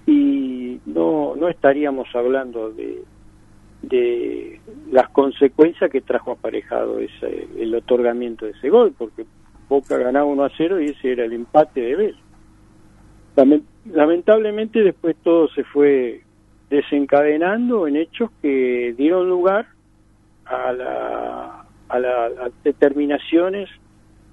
y 0.06 0.80
no, 0.86 1.34
no 1.36 1.48
estaríamos 1.48 2.08
hablando 2.14 2.70
de, 2.70 3.02
de 3.82 4.60
las 4.90 5.08
consecuencias 5.10 5.90
que 5.90 6.00
trajo 6.00 6.32
aparejado 6.32 6.98
ese, 6.98 7.48
el 7.58 7.74
otorgamiento 7.74 8.44
de 8.44 8.52
ese 8.52 8.70
gol, 8.70 8.94
porque 8.96 9.24
Boca 9.68 9.96
ganaba 9.98 10.26
1 10.26 10.44
a 10.44 10.50
0 10.56 10.80
y 10.80 10.86
ese 10.86 11.12
era 11.12 11.24
el 11.24 11.32
empate 11.32 11.80
de 11.80 11.96
Vélez. 11.96 12.16
Lamentablemente 13.36 14.82
después 14.82 15.16
todo 15.22 15.48
se 15.48 15.64
fue 15.64 16.22
desencadenando 16.68 17.86
en 17.86 17.96
hechos 17.96 18.30
que 18.42 18.94
dieron 18.96 19.28
lugar 19.28 19.66
a, 20.44 20.72
la, 20.72 21.64
a, 21.88 21.98
las 21.98 22.52
determinaciones 22.62 23.68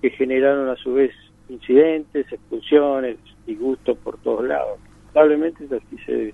que 0.02 0.10
generaron 0.12 0.70
a 0.70 0.76
su 0.76 0.94
vez 0.94 1.12
incidentes, 1.50 2.32
expulsiones, 2.32 3.18
disgustos 3.46 3.98
por 4.00 4.18
todos 4.20 4.46
lados. 4.46 4.80
Lamentablemente 5.14 5.66
así 5.76 5.98
se 6.06 6.34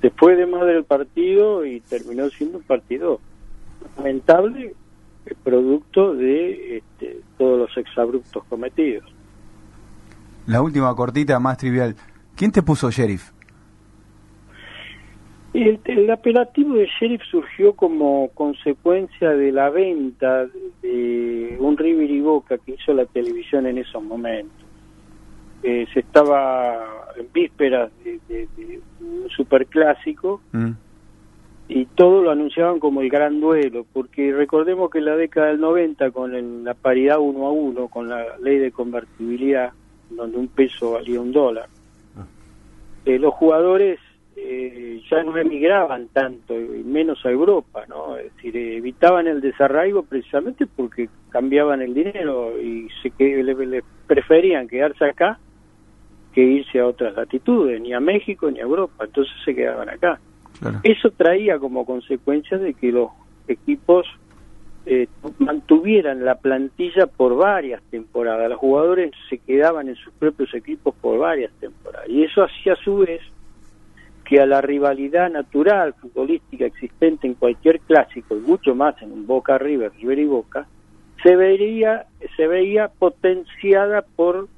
después 0.00 0.36
de 0.36 0.46
más 0.46 0.66
del 0.66 0.84
partido 0.84 1.64
y 1.64 1.80
terminó 1.80 2.28
siendo 2.30 2.58
un 2.58 2.64
partido 2.64 3.20
lamentable 3.96 4.74
producto 5.42 6.14
de 6.14 6.78
este, 6.78 7.20
todos 7.38 7.58
los 7.58 7.76
exabruptos 7.76 8.44
cometidos. 8.44 9.04
La 10.46 10.60
última 10.60 10.94
cortita 10.94 11.38
más 11.38 11.58
trivial. 11.58 11.94
¿Quién 12.36 12.50
te 12.50 12.62
puso 12.62 12.90
sheriff? 12.90 13.30
El, 15.54 15.80
el, 15.84 16.10
apelativo 16.10 16.74
de 16.74 16.88
sheriff 16.98 17.22
surgió 17.30 17.74
como 17.74 18.30
consecuencia 18.30 19.30
de 19.30 19.52
la 19.52 19.68
venta 19.68 20.46
de 20.80 21.56
un 21.60 21.76
River 21.76 22.10
y 22.10 22.20
Boca 22.22 22.56
que 22.56 22.72
hizo 22.72 22.94
la 22.94 23.04
televisión 23.04 23.66
en 23.66 23.76
esos 23.76 24.02
momentos. 24.02 24.62
Eh, 25.62 25.86
se 25.92 26.00
estaba 26.00 27.12
en 27.16 27.28
vísperas 27.32 27.92
de, 28.02 28.48
un 29.00 29.28
superclásico 29.28 30.40
mm. 30.50 30.70
y 31.68 31.84
todo 31.84 32.22
lo 32.22 32.32
anunciaban 32.32 32.80
como 32.80 33.00
el 33.00 33.08
gran 33.08 33.40
duelo, 33.40 33.86
porque 33.92 34.32
recordemos 34.32 34.90
que 34.90 34.98
en 34.98 35.04
la 35.04 35.16
década 35.16 35.48
del 35.48 35.60
90, 35.60 36.10
con 36.10 36.64
la 36.64 36.74
paridad 36.74 37.20
uno 37.20 37.46
a 37.46 37.52
uno, 37.52 37.86
con 37.86 38.08
la 38.08 38.38
ley 38.38 38.58
de 38.58 38.72
convertibilidad, 38.72 39.72
donde 40.16 40.38
un 40.38 40.48
peso 40.48 40.92
valía 40.92 41.20
un 41.20 41.32
dólar, 41.32 41.68
ah. 42.16 42.24
eh, 43.04 43.18
los 43.18 43.34
jugadores 43.34 43.98
eh, 44.36 45.00
ya 45.10 45.22
no 45.22 45.36
emigraban 45.36 46.08
tanto, 46.08 46.54
menos 46.84 47.24
a 47.26 47.30
Europa, 47.30 47.84
¿no? 47.88 48.16
Es 48.16 48.34
decir, 48.36 48.56
evitaban 48.56 49.26
el 49.26 49.40
desarraigo 49.40 50.02
precisamente 50.04 50.66
porque 50.66 51.08
cambiaban 51.30 51.82
el 51.82 51.94
dinero 51.94 52.60
y 52.60 52.88
se 53.02 53.10
que 53.10 53.42
le 53.42 53.82
preferían 54.06 54.68
quedarse 54.68 55.04
acá 55.04 55.38
que 56.32 56.42
irse 56.42 56.80
a 56.80 56.86
otras 56.86 57.14
latitudes, 57.14 57.80
ni 57.80 57.92
a 57.92 58.00
México 58.00 58.50
ni 58.50 58.58
a 58.58 58.62
Europa, 58.62 59.04
entonces 59.04 59.34
se 59.44 59.54
quedaban 59.54 59.88
acá. 59.88 60.18
Eso 60.82 61.10
traía 61.10 61.58
como 61.58 61.84
consecuencia 61.84 62.56
de 62.56 62.74
que 62.74 62.92
los 62.92 63.10
equipos 63.48 64.06
eh, 64.84 65.06
mantuvieran 65.38 66.24
la 66.24 66.36
plantilla 66.36 67.06
por 67.06 67.36
varias 67.36 67.82
temporadas, 67.90 68.50
los 68.50 68.58
jugadores 68.58 69.12
se 69.28 69.38
quedaban 69.38 69.88
en 69.88 69.96
sus 69.96 70.12
propios 70.14 70.52
equipos 70.54 70.94
por 71.00 71.18
varias 71.18 71.52
temporadas, 71.60 72.08
y 72.08 72.24
eso 72.24 72.42
hacía 72.42 72.72
a 72.72 72.76
su 72.76 72.98
vez 72.98 73.20
que 74.24 74.40
a 74.40 74.46
la 74.46 74.60
rivalidad 74.60 75.30
natural 75.30 75.94
futbolística 75.94 76.64
existente 76.64 77.26
en 77.26 77.34
cualquier 77.34 77.80
clásico, 77.80 78.36
y 78.36 78.40
mucho 78.40 78.74
más 78.74 79.00
en 79.02 79.12
un 79.12 79.26
Boca 79.26 79.58
River, 79.58 79.92
River 79.98 80.18
y 80.18 80.24
Boca, 80.24 80.66
se 81.22 81.36
vería, 81.36 82.06
se 82.36 82.46
veía 82.46 82.88
potenciada 82.88 84.02
por 84.02 84.48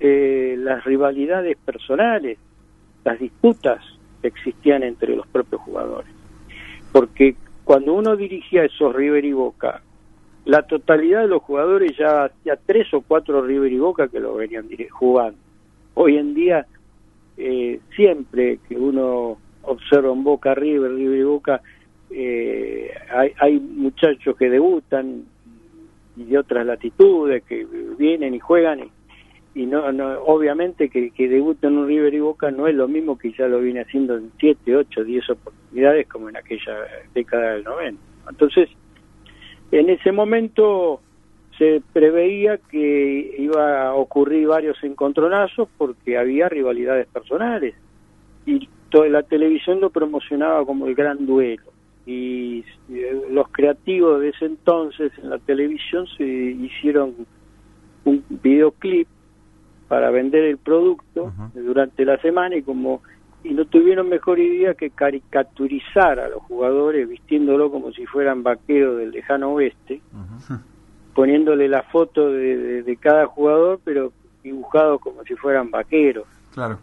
eh, 0.00 0.56
las 0.58 0.84
rivalidades 0.84 1.56
personales, 1.58 2.38
las 3.04 3.18
disputas 3.20 3.80
que 4.20 4.28
existían 4.28 4.82
entre 4.82 5.14
los 5.14 5.26
propios 5.28 5.60
jugadores. 5.62 6.12
Porque 6.92 7.36
cuando 7.68 7.92
uno 7.92 8.16
dirigía 8.16 8.64
esos 8.64 8.96
River 8.96 9.26
y 9.26 9.34
Boca, 9.34 9.82
la 10.46 10.62
totalidad 10.62 11.20
de 11.20 11.28
los 11.28 11.42
jugadores 11.42 11.94
ya 11.98 12.24
hacía 12.24 12.56
tres 12.64 12.86
o 12.94 13.02
cuatro 13.02 13.42
River 13.42 13.70
y 13.70 13.76
Boca 13.76 14.08
que 14.08 14.20
lo 14.20 14.36
venían 14.36 14.66
jugando. 14.88 15.36
Hoy 15.92 16.16
en 16.16 16.32
día, 16.32 16.66
eh, 17.36 17.78
siempre 17.94 18.58
que 18.66 18.74
uno 18.74 19.36
observa 19.64 20.10
un 20.10 20.24
Boca 20.24 20.54
River, 20.54 20.94
River 20.94 21.18
y 21.18 21.22
Boca, 21.24 21.60
eh, 22.10 22.90
hay, 23.14 23.32
hay 23.38 23.60
muchachos 23.60 24.34
que 24.34 24.48
debutan 24.48 25.24
y 26.16 26.24
de 26.24 26.38
otras 26.38 26.64
latitudes 26.64 27.44
que 27.44 27.66
vienen 27.98 28.34
y 28.34 28.38
juegan 28.38 28.80
y 28.80 28.90
y 29.58 29.66
no, 29.66 29.90
no 29.90 30.22
obviamente 30.22 30.88
que, 30.88 31.10
que 31.10 31.24
en 31.24 31.42
un 31.42 31.88
River 31.88 32.14
y 32.14 32.20
Boca 32.20 32.52
no 32.52 32.68
es 32.68 32.76
lo 32.76 32.86
mismo 32.86 33.18
que 33.18 33.32
ya 33.32 33.48
lo 33.48 33.58
viene 33.58 33.80
haciendo 33.80 34.16
en 34.16 34.30
7, 34.38 34.76
8, 34.76 35.02
10 35.02 35.30
oportunidades 35.30 36.06
como 36.06 36.28
en 36.28 36.36
aquella 36.36 36.76
década 37.12 37.54
del 37.54 37.64
90. 37.64 38.00
Entonces, 38.30 38.68
en 39.72 39.90
ese 39.90 40.12
momento 40.12 41.00
se 41.58 41.82
preveía 41.92 42.58
que 42.70 43.34
iba 43.36 43.88
a 43.88 43.94
ocurrir 43.94 44.46
varios 44.46 44.76
encontronazos 44.84 45.68
porque 45.76 46.16
había 46.16 46.48
rivalidades 46.48 47.08
personales 47.08 47.74
y 48.46 48.68
toda 48.90 49.08
la 49.08 49.24
televisión 49.24 49.80
lo 49.80 49.90
promocionaba 49.90 50.64
como 50.64 50.86
el 50.86 50.94
gran 50.94 51.26
duelo 51.26 51.64
y 52.06 52.64
los 53.32 53.48
creativos 53.48 54.20
de 54.20 54.28
ese 54.28 54.44
entonces 54.44 55.10
en 55.20 55.30
la 55.30 55.38
televisión 55.38 56.06
se 56.16 56.24
hicieron 56.24 57.26
un 58.04 58.24
videoclip 58.28 59.08
para 59.88 60.10
vender 60.10 60.44
el 60.44 60.58
producto 60.58 61.32
durante 61.54 62.04
la 62.04 62.18
semana 62.18 62.56
y 62.56 62.62
como 62.62 63.00
y 63.44 63.54
no 63.54 63.64
tuvieron 63.64 64.08
mejor 64.08 64.38
idea 64.38 64.74
que 64.74 64.90
caricaturizar 64.90 66.18
a 66.20 66.28
los 66.28 66.42
jugadores 66.42 67.08
vistiéndolo 67.08 67.70
como 67.70 67.92
si 67.92 68.04
fueran 68.04 68.42
vaqueros 68.42 68.98
del 68.98 69.12
lejano 69.12 69.52
oeste, 69.52 70.00
poniéndole 71.14 71.68
la 71.68 71.82
foto 71.84 72.30
de, 72.30 72.98
cada 73.00 73.26
jugador, 73.26 73.80
pero 73.84 74.12
dibujado 74.42 74.98
como 74.98 75.22
si 75.24 75.34
fueran 75.36 75.70
vaqueros. 75.70 76.26
Claro. 76.52 76.78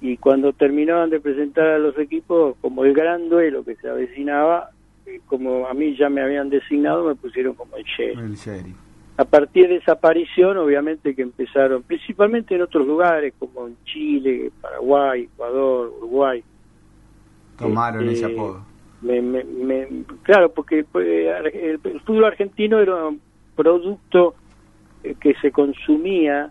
Y 0.00 0.16
cuando 0.16 0.52
terminaban 0.52 1.10
de 1.10 1.20
presentar 1.20 1.66
a 1.68 1.78
los 1.78 1.98
equipos, 1.98 2.56
como 2.60 2.84
el 2.84 2.94
gran 2.94 3.28
duelo 3.28 3.64
que 3.64 3.76
se 3.76 3.88
avecinaba, 3.88 4.70
eh, 5.06 5.20
como 5.26 5.66
a 5.66 5.74
mí 5.74 5.96
ya 5.96 6.08
me 6.08 6.22
habían 6.22 6.50
designado, 6.50 7.06
me 7.06 7.14
pusieron 7.14 7.54
como 7.54 7.76
el 7.76 7.84
sheriff. 7.84 8.18
El 8.18 8.34
sheriff 8.34 8.76
a 9.16 9.24
partir 9.24 9.68
de 9.68 9.76
esa 9.76 9.92
aparición, 9.92 10.56
obviamente 10.58 11.14
que 11.14 11.22
empezaron, 11.22 11.82
principalmente 11.84 12.54
en 12.54 12.62
otros 12.62 12.86
lugares 12.86 13.32
como 13.38 13.68
en 13.68 13.76
Chile, 13.84 14.50
Paraguay, 14.60 15.22
Ecuador, 15.32 15.92
Uruguay. 15.98 16.42
Tomaron 17.56 18.08
ese 18.08 18.26
este, 18.26 18.32
apodo. 18.32 18.64
Me, 19.02 19.86
claro, 20.22 20.50
porque 20.52 20.84
pues, 20.90 21.06
el, 21.54 21.78
fútbol 22.00 22.24
argentino 22.24 22.80
era 22.80 23.10
producto 23.54 24.34
eh, 25.04 25.14
que 25.20 25.34
se 25.34 25.52
consumía 25.52 26.50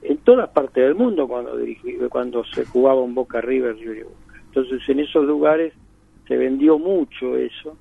en 0.00 0.16
todas 0.18 0.48
partes 0.50 0.84
del 0.84 0.94
mundo 0.94 1.26
cuando 1.26 1.52
cuando 2.08 2.44
se 2.44 2.64
jugaba 2.64 3.00
un 3.02 3.14
Boca 3.14 3.40
River 3.40 3.76
y 3.76 4.02
Boca. 4.04 4.40
Entonces 4.46 4.80
en 4.88 5.00
esos 5.00 5.24
lugares 5.24 5.74
se 6.26 6.36
vendió 6.36 6.78
mucho 6.78 7.36
eso 7.36 7.76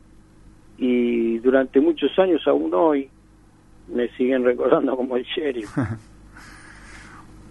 y 0.77 1.37
durante 1.39 1.79
muchos 1.79 2.17
años 2.19 2.41
aún 2.47 2.73
hoy 2.73 3.09
me 3.87 4.09
siguen 4.09 4.43
recordando 4.43 4.95
como 4.95 5.17
el 5.17 5.23
sheriff. 5.23 5.75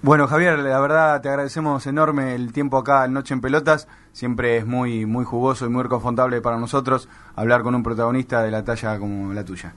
Bueno, 0.03 0.29
Javier, 0.29 0.61
la 0.61 0.79
verdad 0.79 1.21
te 1.21 1.29
agradecemos 1.29 1.85
enorme 1.89 2.37
el 2.37 2.53
tiempo 2.53 2.77
acá 2.77 3.07
en 3.07 3.13
Noche 3.13 3.35
en 3.35 3.41
Pelotas. 3.41 3.89
Siempre 4.13 4.57
es 4.57 4.65
muy 4.65 5.05
muy 5.05 5.25
jugoso 5.25 5.67
y 5.67 5.69
muy 5.69 5.83
reconfortable 5.83 6.41
para 6.41 6.59
nosotros 6.59 7.09
hablar 7.35 7.63
con 7.63 7.75
un 7.75 7.83
protagonista 7.83 8.45
de 8.45 8.53
la 8.53 8.63
talla 8.65 9.01
como 9.01 9.33
la 9.33 9.45
tuya. 9.45 9.75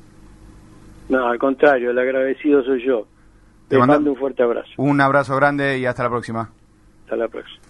No, 1.07 1.27
al 1.27 1.39
contrario, 1.39 1.89
el 1.89 1.97
agradecido 1.97 2.63
soy 2.63 2.85
yo. 2.85 3.07
Te, 3.69 3.79
mando 3.79 4.11
un 4.11 4.17
fuerte 4.17 4.43
abrazo. 4.43 4.69
Un 4.77 5.01
abrazo 5.01 5.35
grande 5.35 5.79
y 5.79 5.87
hasta 5.87 6.03
la 6.03 6.09
próxima. 6.09 6.51
Hasta 7.05 7.15
la 7.15 7.27
próxima. 7.27 7.63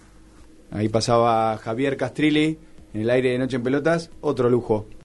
Ahí 0.72 0.90
pasaba 0.90 1.56
Javier 1.56 1.96
Castrilli 1.96 2.58
en 2.92 3.00
el 3.00 3.08
aire 3.08 3.30
de 3.30 3.38
Noche 3.38 3.56
en 3.56 3.62
Pelotas, 3.62 4.10
otro 4.20 4.50
lujo. 4.50 4.86